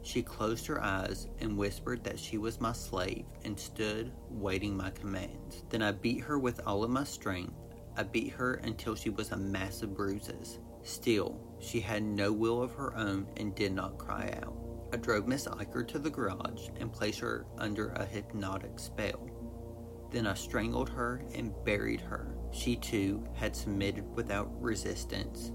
She 0.02 0.24
closed 0.24 0.66
her 0.66 0.84
eyes 0.84 1.28
and 1.40 1.56
whispered 1.56 2.04
that 2.04 2.18
she 2.18 2.40
was 2.40 2.60
my 2.60 2.74
slave 2.74 3.26
and 3.46 3.60
stood 3.60 4.12
waiting 4.32 4.76
my 4.76 4.90
commands. 4.90 5.64
Then 5.70 5.84
I 5.84 5.92
beat 5.92 6.22
her 6.22 6.40
with 6.40 6.60
all 6.66 6.84
of 6.84 6.90
my 6.90 7.04
strength. 7.04 7.54
I 7.96 8.02
beat 8.02 8.32
her 8.34 8.56
until 8.56 8.96
she 8.96 9.12
was 9.12 9.32
a 9.32 9.38
mass 9.38 9.84
of 9.84 9.96
bruises. 9.96 10.58
Still, 10.84 11.39
she 11.60 11.80
had 11.80 12.04
no 12.04 12.32
will 12.32 12.62
of 12.62 12.74
her 12.74 12.96
own 12.96 13.28
and 13.38 13.56
did 13.56 13.74
not 13.74 13.98
cry 13.98 14.34
out. 14.41 14.56
I 14.94 14.98
drove 14.98 15.28
Miss 15.28 15.48
Eicher 15.48 15.88
to 15.88 16.00
the 16.00 16.10
garage 16.10 16.70
and 16.80 16.91
placed 16.91 17.20
her 17.20 17.46
under 17.58 17.89
a 17.89 18.06
hypnotic 18.06 18.80
spell. 18.80 19.30
Then 20.12 20.28
I 20.28 20.34
strangled 20.34 20.89
her 20.89 21.24
and 21.34 21.54
buried 21.63 22.02
her. 22.02 22.36
She 22.52 22.76
too 22.76 23.24
had 23.34 23.56
submitted 23.56 24.06
without 24.15 24.50
resistance 24.62 25.52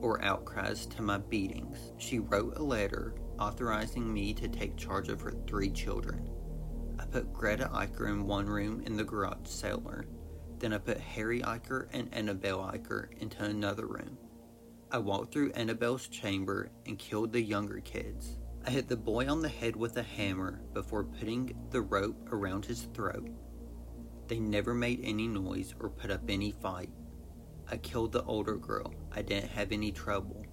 or 0.00 0.22
outcries 0.24 0.86
to 0.86 1.02
my 1.02 1.18
beatings. 1.18 1.92
She 1.98 2.18
wrote 2.18 2.56
a 2.56 2.62
letter 2.62 3.14
authorizing 3.38 4.12
me 4.12 4.32
to 4.34 4.48
take 4.48 4.76
charge 4.76 5.08
of 5.08 5.20
her 5.20 5.32
three 5.46 5.70
children. 5.70 6.30
I 6.98 7.04
put 7.04 7.32
Greta 7.32 7.70
Eicher 7.74 8.08
in 8.08 8.26
one 8.26 8.46
room 8.46 8.82
in 8.86 8.96
the 8.96 9.04
garage 9.04 9.46
cellar. 9.46 10.06
Then 10.58 10.72
I 10.72 10.78
put 10.78 10.98
Harry 10.98 11.42
Eicher 11.42 11.88
and 11.92 12.08
Annabelle 12.14 12.70
Eicher 12.72 13.08
into 13.20 13.44
another 13.44 13.86
room. 13.86 14.16
I 14.92 14.98
walked 14.98 15.32
through 15.32 15.52
Annabelle's 15.52 16.06
chamber 16.06 16.70
and 16.86 16.98
killed 16.98 17.32
the 17.32 17.40
younger 17.40 17.80
kids. 17.80 18.38
I 18.66 18.70
hit 18.70 18.88
the 18.88 18.96
boy 18.96 19.26
on 19.26 19.40
the 19.40 19.48
head 19.48 19.74
with 19.74 19.96
a 19.96 20.02
hammer 20.02 20.60
before 20.74 21.04
putting 21.04 21.56
the 21.70 21.80
rope 21.80 22.28
around 22.30 22.66
his 22.66 22.82
throat. 22.94 23.28
They 24.28 24.38
never 24.38 24.74
made 24.74 25.00
any 25.02 25.26
noise 25.26 25.74
or 25.80 25.88
put 25.88 26.10
up 26.10 26.22
any 26.28 26.52
fight. 26.52 26.90
I 27.70 27.78
killed 27.78 28.12
the 28.12 28.22
older 28.24 28.56
girl. 28.56 28.94
I 29.10 29.22
didn't 29.22 29.50
have 29.50 29.72
any 29.72 29.92
trouble. 29.92 30.44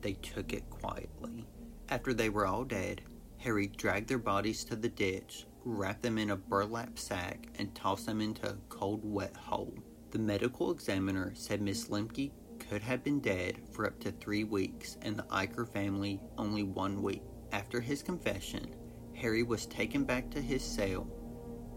They 0.00 0.14
took 0.14 0.52
it 0.52 0.68
quietly. 0.70 1.46
After 1.90 2.14
they 2.14 2.30
were 2.30 2.46
all 2.46 2.64
dead, 2.64 3.02
Harry 3.36 3.68
dragged 3.68 4.08
their 4.08 4.18
bodies 4.18 4.64
to 4.64 4.76
the 4.76 4.88
ditch 4.88 5.46
wrapped 5.64 6.02
them 6.02 6.18
in 6.18 6.30
a 6.30 6.36
burlap 6.36 6.98
sack, 6.98 7.48
and 7.58 7.74
tossed 7.74 8.06
them 8.06 8.20
into 8.20 8.48
a 8.48 8.56
cold, 8.68 9.00
wet 9.04 9.36
hole. 9.36 9.74
The 10.10 10.18
medical 10.18 10.70
examiner 10.70 11.32
said 11.34 11.62
Miss 11.62 11.88
Lemke 11.88 12.32
could 12.68 12.82
have 12.82 13.04
been 13.04 13.20
dead 13.20 13.60
for 13.70 13.86
up 13.86 13.98
to 14.00 14.12
three 14.12 14.44
weeks 14.44 14.96
and 15.02 15.16
the 15.16 15.24
Eicher 15.24 15.68
family 15.70 16.20
only 16.38 16.62
one 16.62 17.02
week. 17.02 17.22
After 17.52 17.80
his 17.80 18.02
confession, 18.02 18.74
Harry 19.14 19.42
was 19.42 19.66
taken 19.66 20.04
back 20.04 20.30
to 20.30 20.40
his 20.40 20.62
cell, 20.64 21.06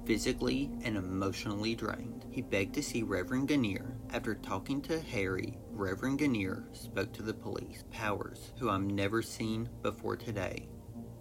physically 0.06 0.72
and 0.84 0.96
emotionally 0.96 1.76
drained. 1.76 2.26
He 2.32 2.42
begged 2.42 2.76
to 2.76 2.84
see 2.84 3.04
Reverend 3.04 3.48
Gainier. 3.48 3.98
After 4.12 4.36
talking 4.36 4.82
to 4.84 5.02
Harry, 5.02 5.58
Reverend 5.72 6.20
Gainier 6.20 6.64
spoke 6.74 7.12
to 7.14 7.24
the 7.24 7.34
police. 7.34 7.84
Powers, 7.92 8.54
who 8.60 8.70
I've 8.70 8.82
never 8.82 9.22
seen 9.22 9.70
before 9.82 10.16
today. 10.16 10.68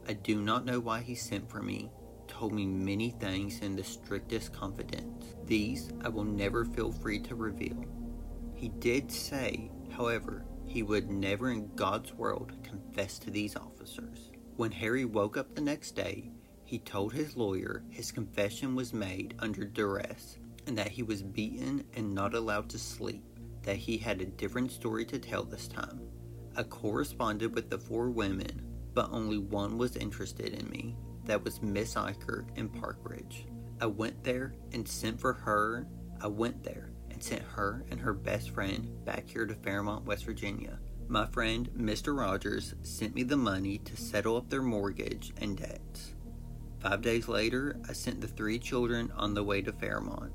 I 0.06 0.12
do 0.12 0.40
not 0.40 0.64
know 0.64 0.80
why 0.80 1.00
he 1.00 1.14
sent 1.14 1.50
for 1.50 1.62
me, 1.62 1.90
told 2.28 2.52
me 2.52 2.66
many 2.66 3.10
things 3.10 3.60
in 3.60 3.74
the 3.74 3.84
strictest 3.84 4.52
confidence. 4.52 5.34
These 5.44 5.90
I 6.04 6.10
will 6.10 6.24
never 6.24 6.64
feel 6.64 6.92
free 6.92 7.20
to 7.20 7.34
reveal. 7.34 7.84
He 8.64 8.70
did 8.70 9.12
say, 9.12 9.70
however, 9.90 10.46
he 10.64 10.82
would 10.82 11.10
never 11.10 11.50
in 11.50 11.68
God's 11.76 12.14
world 12.14 12.54
confess 12.62 13.18
to 13.18 13.30
these 13.30 13.56
officers. 13.56 14.30
When 14.56 14.72
Harry 14.72 15.04
woke 15.04 15.36
up 15.36 15.54
the 15.54 15.60
next 15.60 15.90
day, 15.90 16.30
he 16.64 16.78
told 16.78 17.12
his 17.12 17.36
lawyer 17.36 17.84
his 17.90 18.10
confession 18.10 18.74
was 18.74 18.94
made 18.94 19.34
under 19.38 19.66
duress 19.66 20.38
and 20.66 20.78
that 20.78 20.88
he 20.88 21.02
was 21.02 21.22
beaten 21.22 21.84
and 21.92 22.14
not 22.14 22.32
allowed 22.32 22.70
to 22.70 22.78
sleep, 22.78 23.22
that 23.64 23.76
he 23.76 23.98
had 23.98 24.22
a 24.22 24.24
different 24.24 24.72
story 24.72 25.04
to 25.04 25.18
tell 25.18 25.44
this 25.44 25.68
time. 25.68 26.00
I 26.56 26.62
corresponded 26.62 27.54
with 27.54 27.68
the 27.68 27.76
four 27.76 28.08
women, 28.08 28.64
but 28.94 29.10
only 29.10 29.36
one 29.36 29.76
was 29.76 29.94
interested 29.96 30.54
in 30.54 30.70
me. 30.70 30.96
That 31.26 31.44
was 31.44 31.60
Miss 31.60 31.96
Eicher 31.96 32.46
in 32.56 32.70
Park 32.70 32.96
Ridge. 33.02 33.44
I 33.78 33.84
went 33.84 34.24
there 34.24 34.54
and 34.72 34.88
sent 34.88 35.20
for 35.20 35.34
her. 35.34 35.86
I 36.22 36.28
went 36.28 36.64
there 36.64 36.93
sent 37.24 37.42
her 37.42 37.82
and 37.90 38.00
her 38.00 38.12
best 38.12 38.50
friend 38.50 39.02
back 39.06 39.26
here 39.26 39.46
to 39.46 39.54
Fairmont, 39.54 40.04
West 40.04 40.26
Virginia. 40.26 40.78
My 41.08 41.24
friend, 41.24 41.70
Mr. 41.74 42.16
Rogers, 42.16 42.74
sent 42.82 43.14
me 43.14 43.22
the 43.22 43.36
money 43.36 43.78
to 43.78 43.96
settle 43.96 44.36
up 44.36 44.50
their 44.50 44.62
mortgage 44.62 45.32
and 45.40 45.56
debts. 45.56 46.14
Five 46.80 47.00
days 47.00 47.26
later, 47.26 47.80
I 47.88 47.94
sent 47.94 48.20
the 48.20 48.28
three 48.28 48.58
children 48.58 49.10
on 49.16 49.32
the 49.32 49.42
way 49.42 49.62
to 49.62 49.72
Fairmont. 49.72 50.32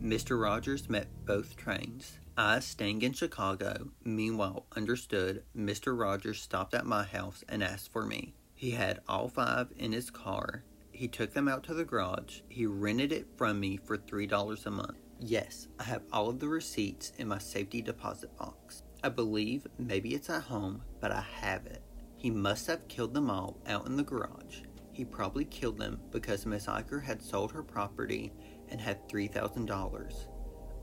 Mr. 0.00 0.40
Rogers 0.40 0.88
met 0.88 1.08
both 1.26 1.56
trains. 1.56 2.18
I, 2.36 2.60
staying 2.60 3.02
in 3.02 3.12
Chicago, 3.12 3.90
meanwhile 4.04 4.66
understood 4.76 5.42
Mr. 5.56 5.98
Rogers 5.98 6.40
stopped 6.40 6.74
at 6.74 6.86
my 6.86 7.02
house 7.02 7.42
and 7.48 7.62
asked 7.62 7.92
for 7.92 8.06
me. 8.06 8.34
He 8.54 8.70
had 8.70 9.00
all 9.08 9.28
five 9.28 9.72
in 9.76 9.90
his 9.90 10.10
car. 10.10 10.62
He 10.92 11.08
took 11.08 11.32
them 11.32 11.48
out 11.48 11.64
to 11.64 11.74
the 11.74 11.84
garage. 11.84 12.42
He 12.48 12.66
rented 12.66 13.10
it 13.10 13.26
from 13.36 13.58
me 13.58 13.78
for 13.78 13.98
$3 13.98 14.66
a 14.66 14.70
month. 14.70 14.98
Yes, 15.22 15.68
I 15.78 15.82
have 15.82 16.04
all 16.14 16.30
of 16.30 16.40
the 16.40 16.48
receipts 16.48 17.12
in 17.18 17.28
my 17.28 17.36
safety 17.36 17.82
deposit 17.82 18.34
box. 18.38 18.84
I 19.04 19.10
believe 19.10 19.66
maybe 19.78 20.14
it's 20.14 20.30
at 20.30 20.44
home, 20.44 20.80
but 20.98 21.12
I 21.12 21.22
have 21.42 21.66
it. 21.66 21.82
He 22.16 22.30
must 22.30 22.66
have 22.68 22.88
killed 22.88 23.12
them 23.12 23.30
all 23.30 23.58
out 23.66 23.84
in 23.84 23.98
the 23.98 24.02
garage. 24.02 24.62
He 24.92 25.04
probably 25.04 25.44
killed 25.44 25.76
them 25.76 26.00
because 26.10 26.46
Miss 26.46 26.66
Eicher 26.66 27.02
had 27.02 27.20
sold 27.20 27.52
her 27.52 27.62
property 27.62 28.32
and 28.70 28.80
had 28.80 29.06
$3,000. 29.10 30.26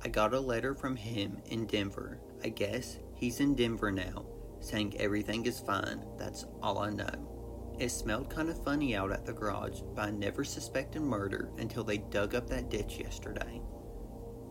I 0.03 0.07
got 0.07 0.35
a 0.35 0.39
letter 0.39 0.75
from 0.75 0.95
him 0.95 1.41
in 1.47 1.65
Denver. 1.65 2.19
I 2.43 2.49
guess 2.49 2.99
he's 3.15 3.39
in 3.39 3.55
Denver 3.55 3.91
now, 3.91 4.27
saying 4.59 4.99
everything 4.99 5.47
is 5.47 5.59
fine. 5.59 6.05
That's 6.15 6.45
all 6.61 6.77
I 6.77 6.91
know. 6.91 7.75
It 7.79 7.89
smelled 7.89 8.29
kind 8.29 8.49
of 8.49 8.63
funny 8.63 8.95
out 8.95 9.11
at 9.11 9.25
the 9.25 9.33
garage, 9.33 9.81
but 9.95 10.05
I 10.05 10.11
never 10.11 10.43
suspected 10.43 11.01
murder 11.01 11.49
until 11.57 11.83
they 11.83 11.97
dug 11.97 12.35
up 12.35 12.47
that 12.49 12.69
ditch 12.69 12.99
yesterday. 12.99 13.61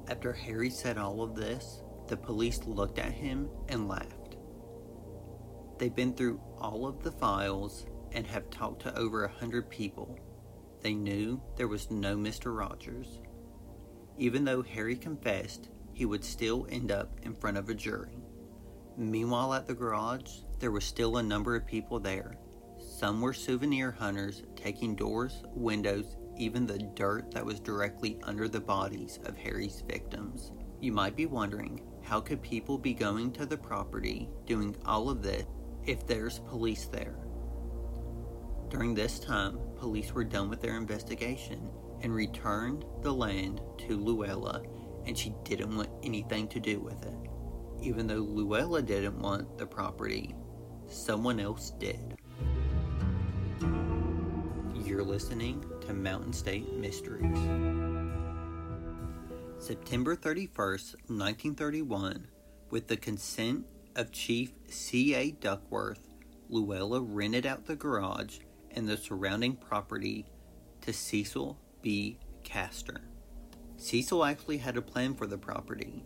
After 0.08 0.32
Harry 0.32 0.70
said 0.70 0.98
all 0.98 1.22
of 1.22 1.34
this, 1.34 1.82
the 2.06 2.16
police 2.16 2.64
looked 2.64 2.98
at 2.98 3.12
him 3.12 3.48
and 3.68 3.88
laughed. 3.88 4.36
They've 5.78 5.94
been 5.94 6.14
through 6.14 6.40
all 6.58 6.86
of 6.86 7.02
the 7.02 7.12
files 7.12 7.86
and 8.12 8.26
have 8.26 8.48
talked 8.50 8.82
to 8.82 8.96
over 8.96 9.24
a 9.24 9.32
hundred 9.32 9.68
people. 9.68 10.18
They 10.80 10.94
knew 10.94 11.42
there 11.56 11.68
was 11.68 11.90
no 11.90 12.16
Mr. 12.16 12.56
Rogers. 12.56 13.20
Even 14.16 14.44
though 14.44 14.62
Harry 14.62 14.96
confessed, 14.96 15.68
he 15.92 16.06
would 16.06 16.24
still 16.24 16.66
end 16.70 16.92
up 16.92 17.18
in 17.22 17.34
front 17.34 17.56
of 17.56 17.68
a 17.68 17.74
jury. 17.74 18.22
Meanwhile, 18.96 19.54
at 19.54 19.66
the 19.66 19.74
garage, 19.74 20.30
there 20.60 20.70
was 20.70 20.84
still 20.84 21.16
a 21.16 21.22
number 21.22 21.56
of 21.56 21.66
people 21.66 21.98
there. 21.98 22.38
Some 22.78 23.20
were 23.20 23.34
souvenir 23.34 23.90
hunters 23.90 24.42
taking 24.54 24.94
doors, 24.94 25.42
windows, 25.54 26.16
even 26.36 26.66
the 26.66 26.78
dirt 26.78 27.30
that 27.32 27.44
was 27.44 27.60
directly 27.60 28.18
under 28.22 28.48
the 28.48 28.60
bodies 28.60 29.18
of 29.24 29.36
Harry's 29.36 29.82
victims. 29.86 30.52
You 30.80 30.92
might 30.92 31.16
be 31.16 31.26
wondering, 31.26 31.82
how 32.02 32.20
could 32.20 32.42
people 32.42 32.78
be 32.78 32.94
going 32.94 33.32
to 33.32 33.46
the 33.46 33.56
property 33.56 34.28
doing 34.46 34.76
all 34.84 35.08
of 35.08 35.22
this 35.22 35.44
if 35.84 36.06
there's 36.06 36.38
police 36.40 36.86
there? 36.86 37.16
During 38.68 38.94
this 38.94 39.18
time, 39.18 39.58
police 39.76 40.12
were 40.12 40.24
done 40.24 40.48
with 40.48 40.60
their 40.60 40.76
investigation 40.76 41.70
and 42.02 42.14
returned 42.14 42.84
the 43.02 43.12
land 43.12 43.60
to 43.78 43.96
Luella, 43.96 44.62
and 45.06 45.16
she 45.16 45.34
didn't 45.44 45.76
want 45.76 45.88
anything 46.02 46.48
to 46.48 46.60
do 46.60 46.80
with 46.80 47.04
it. 47.04 47.14
Even 47.80 48.06
though 48.06 48.14
Luella 48.16 48.82
didn't 48.82 49.18
want 49.18 49.56
the 49.56 49.66
property, 49.66 50.34
someone 50.88 51.40
else 51.40 51.70
did. 51.78 52.16
You're 54.74 55.04
listening 55.04 55.64
to 55.86 55.94
Mountain 55.94 56.32
State 56.32 56.72
Mysteries. 56.74 57.38
September 59.58 60.16
31st, 60.16 60.94
1931, 61.06 62.26
with 62.70 62.88
the 62.88 62.96
consent 62.96 63.64
of 63.94 64.10
Chief 64.10 64.52
C.A. 64.68 65.30
Duckworth, 65.30 66.08
Luella 66.48 67.00
rented 67.00 67.46
out 67.46 67.66
the 67.66 67.76
garage 67.76 68.38
and 68.72 68.88
the 68.88 68.96
surrounding 68.96 69.54
property 69.54 70.26
to 70.80 70.92
Cecil 70.92 71.56
B. 71.82 72.18
Castor. 72.42 73.02
Cecil 73.76 74.24
actually 74.24 74.58
had 74.58 74.76
a 74.76 74.82
plan 74.82 75.14
for 75.14 75.28
the 75.28 75.38
property. 75.38 76.04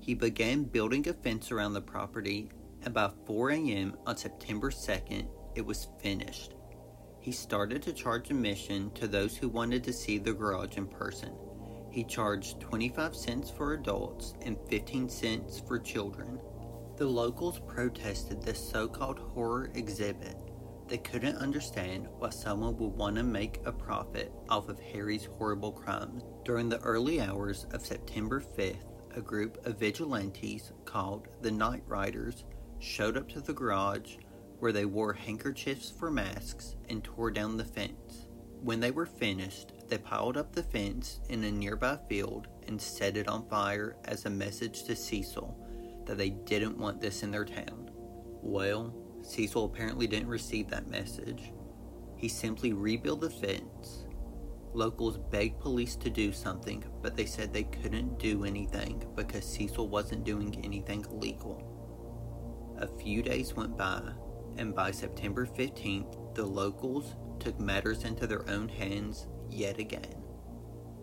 He 0.00 0.14
began 0.14 0.64
building 0.64 1.06
a 1.06 1.12
fence 1.12 1.52
around 1.52 1.74
the 1.74 1.82
property, 1.82 2.50
and 2.82 2.94
by 2.94 3.10
4 3.26 3.50
a.m. 3.50 3.94
on 4.06 4.16
September 4.16 4.70
2nd, 4.70 5.28
it 5.54 5.66
was 5.66 5.88
finished. 6.00 6.54
He 7.20 7.32
started 7.32 7.82
to 7.82 7.92
charge 7.92 8.30
admission 8.30 8.90
to 8.92 9.06
those 9.06 9.36
who 9.36 9.48
wanted 9.48 9.84
to 9.84 9.92
see 9.92 10.18
the 10.18 10.32
garage 10.32 10.76
in 10.76 10.86
person. 10.86 11.34
He 11.90 12.04
charged 12.04 12.60
25 12.60 13.14
cents 13.14 13.50
for 13.50 13.74
adults 13.74 14.34
and 14.42 14.56
15 14.68 15.08
cents 15.08 15.60
for 15.66 15.78
children. 15.78 16.40
The 16.96 17.06
locals 17.06 17.60
protested 17.66 18.42
this 18.42 18.58
so 18.58 18.88
called 18.88 19.18
horror 19.18 19.70
exhibit 19.74 20.36
they 20.88 20.98
couldn't 20.98 21.36
understand 21.36 22.08
why 22.18 22.30
someone 22.30 22.76
would 22.78 22.94
want 22.94 23.16
to 23.16 23.22
make 23.22 23.60
a 23.66 23.72
profit 23.72 24.32
off 24.48 24.70
of 24.70 24.80
Harry's 24.80 25.26
horrible 25.26 25.72
crimes. 25.72 26.22
During 26.44 26.70
the 26.70 26.80
early 26.80 27.20
hours 27.20 27.66
of 27.72 27.84
September 27.84 28.40
5th, 28.40 28.86
a 29.14 29.20
group 29.20 29.64
of 29.66 29.78
vigilantes 29.78 30.72
called 30.86 31.28
the 31.42 31.50
Night 31.50 31.82
Riders 31.86 32.44
showed 32.78 33.18
up 33.18 33.28
to 33.30 33.40
the 33.40 33.52
garage 33.52 34.16
where 34.58 34.72
they 34.72 34.84
wore 34.84 35.12
handkerchiefs 35.12 35.90
for 35.90 36.10
masks 36.10 36.76
and 36.88 37.04
tore 37.04 37.30
down 37.30 37.56
the 37.56 37.64
fence. 37.64 38.26
When 38.60 38.80
they 38.80 38.90
were 38.90 39.06
finished, 39.06 39.72
they 39.88 39.98
piled 39.98 40.36
up 40.36 40.52
the 40.52 40.62
fence 40.62 41.20
in 41.28 41.44
a 41.44 41.50
nearby 41.50 41.98
field 42.08 42.48
and 42.66 42.80
set 42.80 43.16
it 43.16 43.28
on 43.28 43.48
fire 43.48 43.96
as 44.04 44.24
a 44.26 44.30
message 44.30 44.84
to 44.84 44.96
Cecil 44.96 45.56
that 46.06 46.18
they 46.18 46.30
didn't 46.30 46.78
want 46.78 47.00
this 47.00 47.22
in 47.22 47.30
their 47.30 47.44
town. 47.44 47.90
Well, 48.42 48.94
Cecil 49.22 49.64
apparently 49.64 50.06
didn't 50.06 50.28
receive 50.28 50.68
that 50.70 50.88
message. 50.88 51.52
He 52.16 52.28
simply 52.28 52.72
rebuilt 52.72 53.20
the 53.20 53.30
fence. 53.30 54.06
Locals 54.72 55.18
begged 55.18 55.60
police 55.60 55.96
to 55.96 56.10
do 56.10 56.32
something, 56.32 56.84
but 57.00 57.16
they 57.16 57.26
said 57.26 57.52
they 57.52 57.64
couldn't 57.64 58.18
do 58.18 58.44
anything 58.44 59.02
because 59.14 59.44
Cecil 59.44 59.88
wasn't 59.88 60.24
doing 60.24 60.60
anything 60.64 61.04
illegal. 61.10 61.64
A 62.78 62.86
few 62.86 63.22
days 63.22 63.54
went 63.54 63.76
by, 63.76 64.02
and 64.58 64.74
by 64.74 64.90
September 64.90 65.46
15th, 65.46 66.34
the 66.34 66.44
locals 66.44 67.14
took 67.38 67.58
matters 67.58 68.04
into 68.04 68.26
their 68.26 68.48
own 68.50 68.68
hands 68.68 69.28
yet 69.48 69.78
again. 69.78 70.22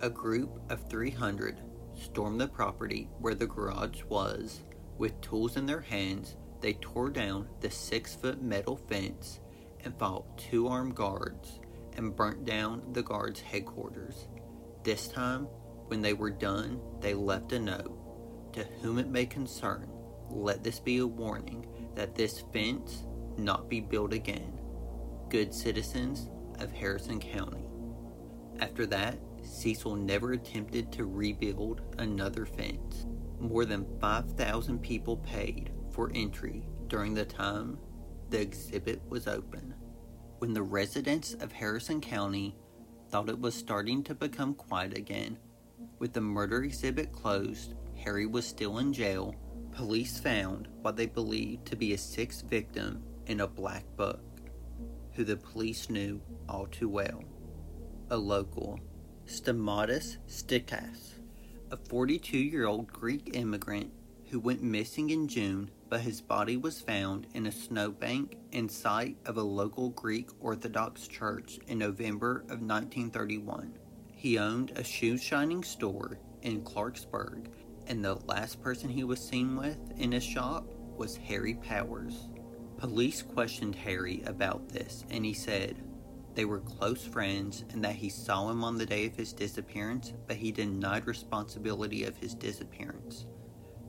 A 0.01 0.09
group 0.09 0.59
of 0.69 0.89
300 0.89 1.61
stormed 1.93 2.39
the 2.39 2.47
property 2.47 3.09
where 3.19 3.33
the 3.33 3.47
garage 3.47 4.03
was 4.03 4.63
with 4.97 5.19
tools 5.21 5.55
in 5.55 5.65
their 5.65 5.81
hands 5.81 6.35
they 6.61 6.73
tore 6.73 7.09
down 7.09 7.47
the 7.61 7.69
six 7.69 8.15
foot 8.15 8.41
metal 8.41 8.75
fence 8.75 9.39
and 9.83 9.97
fought 9.97 10.37
two 10.37 10.67
armed 10.67 10.95
guards 10.95 11.59
and 11.95 12.15
burnt 12.15 12.43
down 12.43 12.81
the 12.91 13.03
guards' 13.03 13.39
headquarters. 13.39 14.27
This 14.83 15.07
time, 15.07 15.47
when 15.87 16.01
they 16.01 16.13
were 16.13 16.31
done, 16.31 16.81
they 16.99 17.13
left 17.13 17.53
a 17.53 17.59
note 17.59 18.53
To 18.53 18.63
whom 18.81 18.97
it 18.97 19.07
may 19.07 19.25
concern, 19.25 19.89
let 20.29 20.63
this 20.63 20.79
be 20.79 20.97
a 20.97 21.07
warning 21.07 21.67
that 21.93 22.15
this 22.15 22.43
fence 22.51 23.05
not 23.37 23.69
be 23.69 23.79
built 23.79 24.13
again. 24.13 24.59
Good 25.29 25.53
citizens 25.53 26.29
of 26.59 26.71
Harrison 26.71 27.19
County. 27.19 27.65
After 28.59 28.85
that, 28.87 29.19
Cecil 29.43 29.95
never 29.95 30.31
attempted 30.31 30.91
to 30.93 31.05
rebuild 31.05 31.81
another 31.97 32.45
fence. 32.45 33.05
More 33.39 33.65
than 33.65 33.99
5,000 33.99 34.79
people 34.79 35.17
paid 35.17 35.71
for 35.91 36.11
entry 36.15 36.67
during 36.87 37.13
the 37.13 37.25
time 37.25 37.77
the 38.29 38.41
exhibit 38.41 39.01
was 39.09 39.27
open. 39.27 39.73
When 40.39 40.53
the 40.53 40.63
residents 40.63 41.33
of 41.35 41.51
Harrison 41.51 42.01
County 42.01 42.55
thought 43.09 43.29
it 43.29 43.39
was 43.39 43.53
starting 43.53 44.03
to 44.03 44.15
become 44.15 44.53
quiet 44.55 44.97
again, 44.97 45.37
with 45.99 46.13
the 46.13 46.21
murder 46.21 46.63
exhibit 46.63 47.11
closed, 47.11 47.73
Harry 47.97 48.25
was 48.25 48.45
still 48.45 48.79
in 48.79 48.93
jail. 48.93 49.35
Police 49.71 50.19
found 50.19 50.67
what 50.81 50.95
they 50.95 51.05
believed 51.05 51.65
to 51.67 51.75
be 51.75 51.93
a 51.93 51.97
sixth 51.97 52.45
victim 52.49 53.03
in 53.27 53.41
a 53.41 53.47
black 53.47 53.83
book, 53.95 54.21
who 55.13 55.23
the 55.23 55.37
police 55.37 55.89
knew 55.89 56.21
all 56.47 56.67
too 56.67 56.89
well. 56.89 57.23
A 58.09 58.17
local, 58.17 58.79
Stamatis 59.25 60.17
Stikas, 60.27 61.15
a 61.71 61.77
42 61.77 62.37
year 62.37 62.67
old 62.67 62.91
Greek 62.91 63.31
immigrant 63.33 63.91
who 64.29 64.39
went 64.39 64.61
missing 64.61 65.09
in 65.11 65.27
June, 65.27 65.69
but 65.89 66.01
his 66.01 66.21
body 66.21 66.57
was 66.57 66.81
found 66.81 67.27
in 67.33 67.45
a 67.45 67.51
snowbank 67.51 68.37
in 68.51 68.67
sight 68.67 69.17
of 69.25 69.37
a 69.37 69.41
local 69.41 69.89
Greek 69.89 70.29
Orthodox 70.39 71.07
church 71.07 71.59
in 71.67 71.77
November 71.77 72.39
of 72.49 72.61
1931. 72.61 73.77
He 74.13 74.37
owned 74.39 74.71
a 74.75 74.83
shoe 74.83 75.17
shining 75.17 75.63
store 75.63 76.19
in 76.41 76.63
Clarksburg, 76.63 77.47
and 77.87 78.03
the 78.03 78.15
last 78.25 78.61
person 78.61 78.89
he 78.89 79.03
was 79.03 79.19
seen 79.19 79.55
with 79.55 79.77
in 79.97 80.11
his 80.11 80.23
shop 80.23 80.65
was 80.97 81.17
Harry 81.17 81.55
Powers. 81.55 82.29
Police 82.77 83.21
questioned 83.21 83.75
Harry 83.75 84.21
about 84.25 84.69
this, 84.69 85.05
and 85.09 85.25
he 85.25 85.33
said 85.33 85.81
they 86.33 86.45
were 86.45 86.59
close 86.59 87.05
friends 87.05 87.63
and 87.71 87.83
that 87.83 87.95
he 87.95 88.09
saw 88.09 88.49
him 88.49 88.63
on 88.63 88.77
the 88.77 88.85
day 88.85 89.05
of 89.05 89.15
his 89.15 89.31
disappearance, 89.31 90.13
but 90.27 90.35
he 90.35 90.51
denied 90.51 91.07
responsibility 91.07 92.03
of 92.03 92.17
his 92.17 92.35
disappearance. 92.35 93.25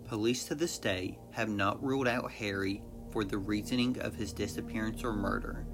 Police 0.05 0.45
to 0.45 0.55
this 0.55 0.79
day 0.79 1.19
have 1.33 1.49
not 1.49 1.83
ruled 1.83 2.07
out 2.07 2.31
Harry 2.31 2.83
for 3.11 3.25
the 3.25 3.39
reasoning 3.39 3.99
of 4.01 4.15
his 4.15 4.33
disappearance 4.33 5.03
or 5.03 5.13
murder. 5.13 5.67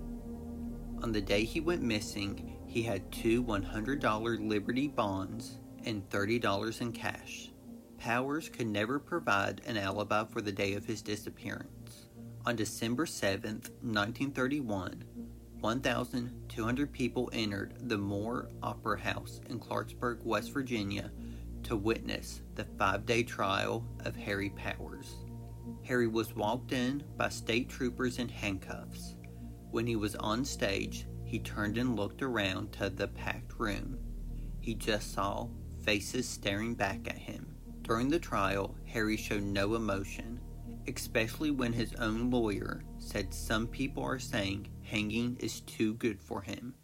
On 1.03 1.12
the 1.12 1.20
day 1.20 1.44
he 1.44 1.61
went 1.61 1.83
missing, 1.83 2.57
he 2.66 2.83
had 2.83 3.12
two 3.12 3.44
$100 3.44 4.48
Liberty 4.48 4.88
bonds 4.88 5.59
and 5.85 6.09
$30 6.09 6.81
in 6.81 6.92
cash. 6.92 7.51
Powers 7.98 8.48
could 8.48 8.68
never 8.68 8.98
provide 8.98 9.61
an 9.66 9.77
alibi 9.77 10.25
for 10.25 10.40
the 10.40 10.53
day 10.53 10.72
of 10.72 10.87
his 10.87 11.03
disappearance. 11.03 11.82
On 12.44 12.57
December 12.57 13.07
7, 13.07 13.52
1931, 13.83 15.05
1,200 15.61 16.92
people 16.92 17.31
entered 17.33 17.74
the 17.88 17.96
Moore 17.96 18.48
Opera 18.64 18.98
House 18.98 19.40
in 19.48 19.61
Clarksburg, 19.61 20.20
West 20.24 20.52
Virginia 20.52 21.12
to 21.62 21.76
witness 21.76 22.42
the 22.57 22.64
five 22.64 23.07
day 23.07 23.22
trial 23.22 23.87
of 24.00 24.16
Harry 24.16 24.50
Powers. 24.50 25.14
Harry 25.85 26.09
was 26.09 26.35
walked 26.35 26.72
in 26.72 27.05
by 27.16 27.28
state 27.28 27.68
troopers 27.68 28.18
in 28.18 28.28
handcuffs. 28.28 29.14
When 29.70 29.87
he 29.87 29.94
was 29.94 30.16
on 30.16 30.44
stage, 30.44 31.07
he 31.24 31.38
turned 31.38 31.78
and 31.78 31.94
looked 31.94 32.22
around 32.22 32.72
to 32.72 32.90
the 32.90 33.07
packed 33.07 33.52
room. 33.57 33.96
He 34.61 34.74
just 34.74 35.14
saw 35.14 35.46
faces 35.85 36.28
staring 36.28 36.74
back 36.74 37.07
at 37.07 37.18
him. 37.18 37.55
During 37.83 38.09
the 38.09 38.18
trial, 38.18 38.74
Harry 38.87 39.16
showed 39.16 39.44
no 39.44 39.76
emotion, 39.76 40.40
especially 40.87 41.51
when 41.51 41.73
his 41.73 41.95
own 41.95 42.31
lawyer 42.31 42.83
said 42.99 43.33
some 43.33 43.66
people 43.66 44.03
are 44.03 44.18
saying 44.18 44.68
hanging 44.83 45.37
is 45.40 45.61
too 45.61 45.95
good 45.95 46.21
for 46.21 46.42
him. 46.42 46.75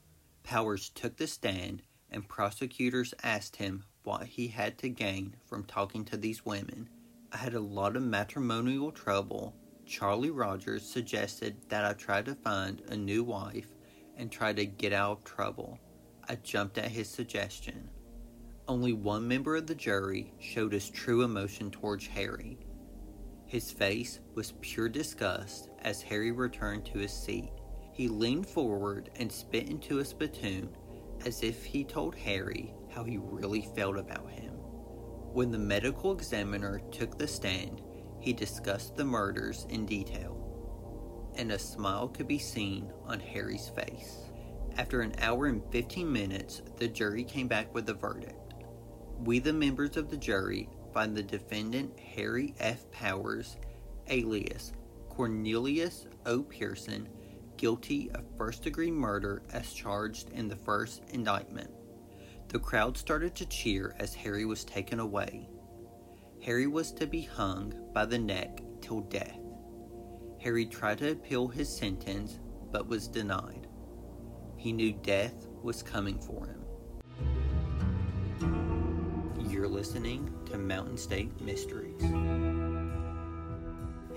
Powers 0.42 0.88
took 0.90 1.16
the 1.16 1.26
stand, 1.26 1.82
and 2.10 2.28
prosecutors 2.28 3.12
asked 3.22 3.56
him 3.56 3.84
what 4.02 4.24
he 4.24 4.48
had 4.48 4.78
to 4.78 4.88
gain 4.88 5.36
from 5.44 5.64
talking 5.64 6.04
to 6.06 6.16
these 6.16 6.46
women. 6.46 6.88
I 7.32 7.36
had 7.36 7.54
a 7.54 7.60
lot 7.60 7.96
of 7.96 8.02
matrimonial 8.02 8.90
trouble. 8.90 9.54
Charlie 9.84 10.30
Rogers 10.30 10.82
suggested 10.82 11.56
that 11.68 11.84
I 11.84 11.92
try 11.92 12.22
to 12.22 12.34
find 12.34 12.80
a 12.88 12.96
new 12.96 13.22
wife 13.22 13.68
and 14.16 14.32
try 14.32 14.52
to 14.52 14.64
get 14.64 14.92
out 14.92 15.18
of 15.18 15.24
trouble. 15.24 15.78
I 16.28 16.36
jumped 16.36 16.78
at 16.78 16.90
his 16.90 17.08
suggestion. 17.08 17.90
Only 18.66 18.92
one 18.92 19.26
member 19.26 19.56
of 19.56 19.66
the 19.66 19.74
jury 19.74 20.32
showed 20.40 20.72
his 20.72 20.90
true 20.90 21.22
emotion 21.22 21.70
towards 21.70 22.06
Harry. 22.06 22.58
His 23.48 23.70
face 23.70 24.20
was 24.34 24.52
pure 24.60 24.90
disgust 24.90 25.70
as 25.80 26.02
Harry 26.02 26.32
returned 26.32 26.84
to 26.84 26.98
his 26.98 27.12
seat. 27.12 27.50
He 27.92 28.06
leaned 28.06 28.46
forward 28.46 29.08
and 29.16 29.32
spit 29.32 29.70
into 29.70 29.98
a 29.98 30.04
spittoon 30.04 30.68
as 31.24 31.42
if 31.42 31.64
he 31.64 31.82
told 31.82 32.14
Harry 32.14 32.74
how 32.90 33.04
he 33.04 33.16
really 33.16 33.62
felt 33.74 33.96
about 33.96 34.30
him. 34.30 34.52
When 35.32 35.50
the 35.50 35.58
medical 35.58 36.12
examiner 36.12 36.82
took 36.92 37.16
the 37.16 37.26
stand, 37.26 37.80
he 38.20 38.34
discussed 38.34 38.96
the 38.96 39.04
murders 39.06 39.66
in 39.70 39.86
detail, 39.86 41.32
and 41.36 41.50
a 41.50 41.58
smile 41.58 42.08
could 42.08 42.28
be 42.28 42.38
seen 42.38 42.92
on 43.06 43.18
Harry's 43.18 43.70
face. 43.70 44.18
After 44.76 45.00
an 45.00 45.14
hour 45.20 45.46
and 45.46 45.62
15 45.72 46.12
minutes, 46.12 46.60
the 46.76 46.88
jury 46.88 47.24
came 47.24 47.48
back 47.48 47.72
with 47.74 47.88
a 47.88 47.94
verdict. 47.94 48.54
We, 49.20 49.38
the 49.38 49.54
members 49.54 49.96
of 49.96 50.10
the 50.10 50.16
jury, 50.18 50.68
find 50.98 51.16
the 51.16 51.22
defendant 51.22 51.96
Harry 51.96 52.52
F. 52.58 52.90
Powers, 52.90 53.56
alias 54.08 54.72
Cornelius 55.08 56.08
O. 56.26 56.42
Pierson, 56.42 57.08
guilty 57.56 58.10
of 58.16 58.24
first 58.36 58.64
degree 58.64 58.90
murder 58.90 59.44
as 59.52 59.72
charged 59.72 60.30
in 60.30 60.48
the 60.48 60.56
first 60.56 61.04
indictment. 61.10 61.70
The 62.48 62.58
crowd 62.58 62.96
started 62.96 63.36
to 63.36 63.46
cheer 63.46 63.94
as 64.00 64.12
Harry 64.12 64.44
was 64.44 64.64
taken 64.64 64.98
away. 64.98 65.48
Harry 66.42 66.66
was 66.66 66.90
to 66.94 67.06
be 67.06 67.22
hung 67.22 67.72
by 67.94 68.04
the 68.04 68.18
neck 68.18 68.60
till 68.80 69.02
death. 69.02 69.38
Harry 70.40 70.66
tried 70.66 70.98
to 70.98 71.12
appeal 71.12 71.46
his 71.46 71.68
sentence 71.68 72.40
but 72.72 72.88
was 72.88 73.06
denied. 73.06 73.68
He 74.56 74.72
knew 74.72 74.94
death 74.94 75.46
was 75.62 75.80
coming 75.80 76.18
for 76.18 76.48
him. 76.48 76.64
Listening 79.68 80.34
to 80.46 80.58
Mountain 80.58 80.96
State 80.96 81.40
Mysteries. 81.40 82.02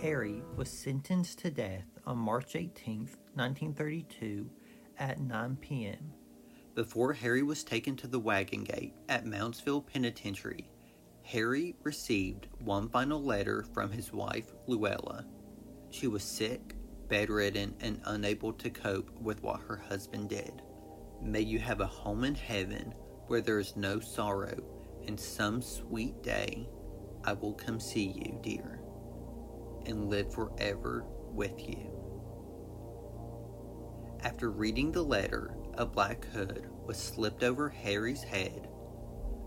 Harry 0.02 0.42
was 0.56 0.70
sentenced 0.70 1.40
to 1.40 1.52
death 1.52 1.86
on 2.06 2.18
March 2.18 2.56
18, 2.56 3.10
1932, 3.36 4.50
at 4.98 5.20
9 5.20 5.58
p.m 5.62 6.14
before 6.76 7.14
Harry 7.14 7.44
was 7.44 7.64
taken 7.64 7.96
to 7.98 8.08
the 8.08 8.20
wagon 8.20 8.64
gate 8.64 8.94
at 9.10 9.26
Moundsville 9.26 9.86
Penitentiary, 9.86 10.70
Harry 11.24 11.76
received 11.84 12.48
one 12.64 12.90
final 12.90 13.22
letter 13.22 13.66
from 13.74 13.92
his 13.92 14.14
wife, 14.14 14.52
Luella. 14.68 15.26
She 15.90 16.08
was 16.08 16.24
sick, 16.24 16.76
bedridden, 17.10 17.76
and 17.82 18.02
unable 18.06 18.54
to 18.54 18.70
cope 18.70 19.12
with 19.20 19.44
what 19.44 19.62
her 19.62 19.78
husband 19.78 20.30
did. 20.30 20.62
May 21.22 21.42
you 21.42 21.60
have 21.60 21.82
a 21.82 21.86
home 21.86 22.24
in 22.24 22.36
heaven 22.36 22.94
where 23.28 23.42
there 23.42 23.60
is 23.60 23.76
no 23.76 24.00
sorrow, 24.00 24.58
and 25.08 25.20
some 25.20 25.62
sweet 25.62 26.22
day 26.24 26.68
I 27.24 27.34
will 27.34 27.54
come 27.54 27.80
see 27.80 28.08
you, 28.08 28.40
dear, 28.42 28.82
and 29.86 30.10
live 30.10 30.34
forever 30.34 31.06
with 31.34 31.68
you. 31.68 31.92
After 34.24 34.52
reading 34.52 34.92
the 34.92 35.04
letter, 35.04 35.56
a 35.76 35.86
black 35.86 36.26
hood 36.26 36.70
was 36.86 36.98
slipped 36.98 37.44
over 37.44 37.70
Harry's 37.70 38.24
head, 38.24 38.70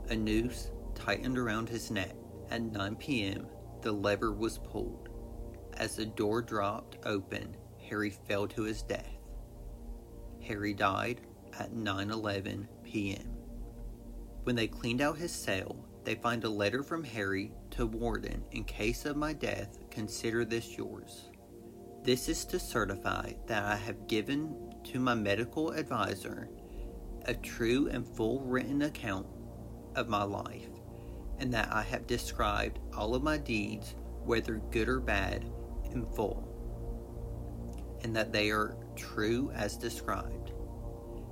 a 0.09 0.17
noose 0.17 0.71
tightened 0.95 1.39
around 1.39 1.69
his 1.69 1.91
neck. 1.91 2.15
At 2.51 2.63
9 2.63 2.97
p.m., 2.97 3.47
the 3.81 3.93
lever 3.93 4.33
was 4.33 4.59
pulled. 4.59 5.09
As 5.77 5.97
the 5.97 6.07
door 6.07 6.43
dropped 6.43 6.99
open, 7.07 7.57
Harry 7.89 8.11
fell 8.11 8.47
to 8.49 8.63
his 8.63 8.83
death. 8.83 9.17
Harry 10.43 10.75
died 10.75 11.23
at 11.59 11.73
9:11 11.73 12.67
p.m. 12.83 13.34
When 14.45 14.57
they 14.57 14.67
cleaned 14.67 15.01
out 15.01 15.17
his 15.17 15.33
cell, 15.33 15.75
they 16.05 16.15
find 16.15 16.45
a 16.45 16.51
letter 16.51 16.83
from 16.83 17.03
Harry 17.03 17.53
to 17.71 17.87
Warden 17.87 18.45
in 18.53 18.65
case 18.65 19.07
of 19.07 19.17
my 19.17 19.33
death, 19.33 19.79
consider 19.91 20.45
this 20.45 20.77
yours. 20.77 21.31
This 22.03 22.29
is 22.29 22.45
to 22.47 22.59
certify 22.59 23.33
that 23.47 23.65
I 23.65 23.77
have 23.77 24.07
given 24.07 24.55
to 24.85 25.01
my 25.01 25.15
medical 25.15 25.71
advisor 25.71 26.51
a 27.25 27.33
true 27.33 27.89
and 27.89 28.07
full 28.07 28.41
written 28.41 28.83
account 28.83 29.27
of 29.97 30.11
my 30.11 30.23
life, 30.23 30.69
and 31.39 31.51
that 31.55 31.73
I 31.73 31.81
have 31.81 32.07
described 32.07 32.81
all 32.95 33.15
of 33.15 33.23
my 33.23 33.39
deeds, 33.39 33.95
whether 34.25 34.61
good 34.71 34.91
or 34.91 35.01
bad, 35.01 35.51
in 35.91 36.05
full, 36.05 36.47
and 38.03 38.15
that 38.15 38.31
they 38.31 38.51
are 38.51 38.77
true 38.95 39.51
as 39.55 39.79
described. 39.79 40.53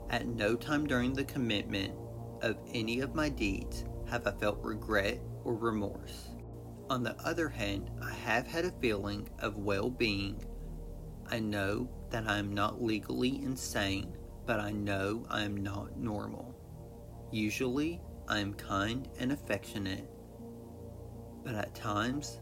At 0.08 0.26
no 0.26 0.56
time 0.56 0.86
during 0.86 1.12
the 1.12 1.24
commitment 1.24 1.92
of 2.42 2.58
any 2.72 3.00
of 3.00 3.14
my 3.14 3.28
deeds 3.28 3.84
have 4.08 4.26
I 4.26 4.32
felt 4.32 4.58
regret 4.62 5.20
or 5.44 5.54
remorse. 5.54 6.28
On 6.90 7.02
the 7.02 7.16
other 7.24 7.48
hand, 7.48 7.90
I 8.02 8.12
have 8.12 8.46
had 8.46 8.64
a 8.64 8.72
feeling 8.80 9.28
of 9.38 9.56
well 9.56 9.88
being 9.88 10.44
I 11.32 11.38
know 11.38 11.88
that 12.10 12.28
I 12.28 12.38
am 12.38 12.52
not 12.52 12.82
legally 12.82 13.42
insane, 13.42 14.14
but 14.44 14.60
I 14.60 14.70
know 14.70 15.24
I 15.30 15.44
am 15.44 15.56
not 15.56 15.96
normal. 15.96 16.54
Usually, 17.30 18.02
I 18.28 18.40
am 18.40 18.52
kind 18.52 19.08
and 19.18 19.32
affectionate, 19.32 20.06
but 21.42 21.54
at 21.54 21.74
times, 21.74 22.40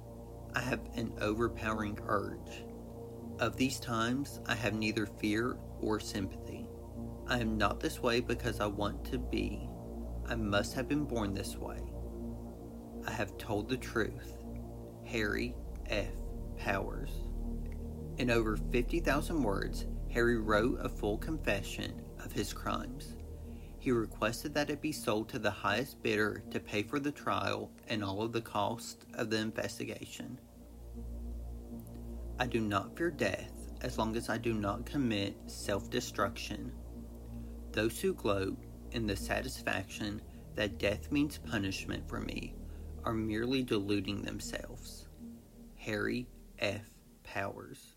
I 0.56 0.60
have 0.60 0.80
an 0.96 1.12
overpowering 1.20 2.00
urge. 2.04 2.64
Of 3.38 3.56
these 3.56 3.78
times, 3.78 4.40
I 4.46 4.56
have 4.56 4.74
neither 4.74 5.06
fear 5.06 5.56
or 5.80 6.00
sympathy. 6.00 6.66
I 7.28 7.38
am 7.38 7.56
not 7.56 7.78
this 7.78 8.02
way 8.02 8.18
because 8.18 8.58
I 8.58 8.66
want 8.66 9.04
to 9.04 9.18
be. 9.18 9.69
I 10.30 10.36
must 10.36 10.74
have 10.74 10.86
been 10.86 11.06
born 11.06 11.34
this 11.34 11.56
way. 11.56 11.80
I 13.04 13.10
have 13.10 13.36
told 13.36 13.68
the 13.68 13.76
truth. 13.76 14.36
Harry 15.04 15.56
F. 15.86 16.12
Powers. 16.56 17.10
In 18.18 18.30
over 18.30 18.56
50,000 18.56 19.42
words, 19.42 19.86
Harry 20.08 20.38
wrote 20.38 20.78
a 20.80 20.88
full 20.88 21.18
confession 21.18 22.00
of 22.24 22.30
his 22.30 22.52
crimes. 22.52 23.16
He 23.80 23.90
requested 23.90 24.54
that 24.54 24.70
it 24.70 24.80
be 24.80 24.92
sold 24.92 25.28
to 25.30 25.40
the 25.40 25.50
highest 25.50 26.00
bidder 26.00 26.44
to 26.52 26.60
pay 26.60 26.84
for 26.84 27.00
the 27.00 27.10
trial 27.10 27.72
and 27.88 28.04
all 28.04 28.22
of 28.22 28.30
the 28.30 28.40
cost 28.40 29.06
of 29.14 29.30
the 29.30 29.38
investigation. 29.38 30.38
I 32.38 32.46
do 32.46 32.60
not 32.60 32.96
fear 32.96 33.10
death 33.10 33.52
as 33.80 33.98
long 33.98 34.14
as 34.14 34.28
I 34.28 34.38
do 34.38 34.54
not 34.54 34.86
commit 34.86 35.36
self 35.46 35.90
destruction. 35.90 36.72
Those 37.72 38.00
who 38.00 38.14
gloat 38.14 38.56
in 38.92 39.06
the 39.06 39.16
satisfaction 39.16 40.20
that 40.54 40.78
death 40.78 41.10
means 41.10 41.38
punishment 41.38 42.08
for 42.08 42.20
me 42.20 42.54
are 43.04 43.14
merely 43.14 43.62
deluding 43.62 44.22
themselves. 44.22 45.08
Harry 45.76 46.26
F. 46.58 46.86
Powers. 47.22 47.94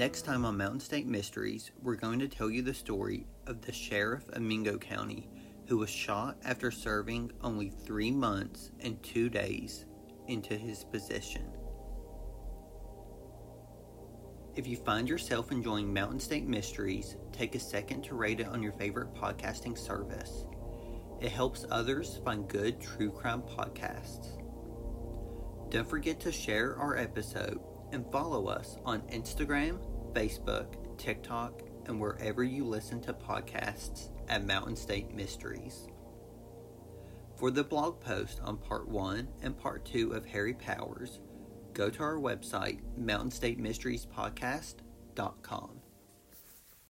Next 0.00 0.22
time 0.22 0.46
on 0.46 0.56
Mountain 0.56 0.80
State 0.80 1.06
Mysteries, 1.06 1.72
we're 1.82 1.94
going 1.94 2.20
to 2.20 2.26
tell 2.26 2.48
you 2.48 2.62
the 2.62 2.72
story 2.72 3.26
of 3.46 3.60
the 3.60 3.70
sheriff 3.70 4.26
of 4.30 4.40
Mingo 4.40 4.78
County 4.78 5.28
who 5.66 5.76
was 5.76 5.90
shot 5.90 6.38
after 6.42 6.70
serving 6.70 7.30
only 7.42 7.68
three 7.68 8.10
months 8.10 8.70
and 8.80 9.02
two 9.02 9.28
days 9.28 9.84
into 10.26 10.56
his 10.56 10.84
position. 10.84 11.52
If 14.56 14.66
you 14.66 14.78
find 14.78 15.06
yourself 15.06 15.52
enjoying 15.52 15.92
Mountain 15.92 16.20
State 16.20 16.46
Mysteries, 16.46 17.18
take 17.30 17.54
a 17.54 17.60
second 17.60 18.00
to 18.04 18.14
rate 18.14 18.40
it 18.40 18.48
on 18.48 18.62
your 18.62 18.72
favorite 18.72 19.12
podcasting 19.12 19.76
service. 19.76 20.46
It 21.20 21.30
helps 21.30 21.66
others 21.70 22.22
find 22.24 22.48
good 22.48 22.80
true 22.80 23.10
crime 23.10 23.42
podcasts. 23.42 24.40
Don't 25.68 25.86
forget 25.86 26.18
to 26.20 26.32
share 26.32 26.74
our 26.78 26.96
episode 26.96 27.60
and 27.92 28.10
follow 28.10 28.46
us 28.46 28.76
on 28.84 29.02
Instagram, 29.02 29.78
Facebook, 30.12 30.74
TikTok, 30.98 31.62
and 31.86 31.98
wherever 32.00 32.44
you 32.44 32.64
listen 32.64 33.00
to 33.02 33.12
podcasts 33.12 34.10
at 34.28 34.46
Mountain 34.46 34.76
State 34.76 35.12
Mysteries. 35.14 35.88
For 37.36 37.50
the 37.50 37.64
blog 37.64 38.00
post 38.00 38.40
on 38.44 38.58
part 38.58 38.86
1 38.86 39.26
and 39.42 39.58
part 39.58 39.84
2 39.86 40.12
of 40.12 40.26
Harry 40.26 40.54
Powers, 40.54 41.18
go 41.72 41.88
to 41.88 42.02
our 42.02 42.16
website, 42.16 42.80
mountainstatemysteriespodcast.com. 43.00 45.79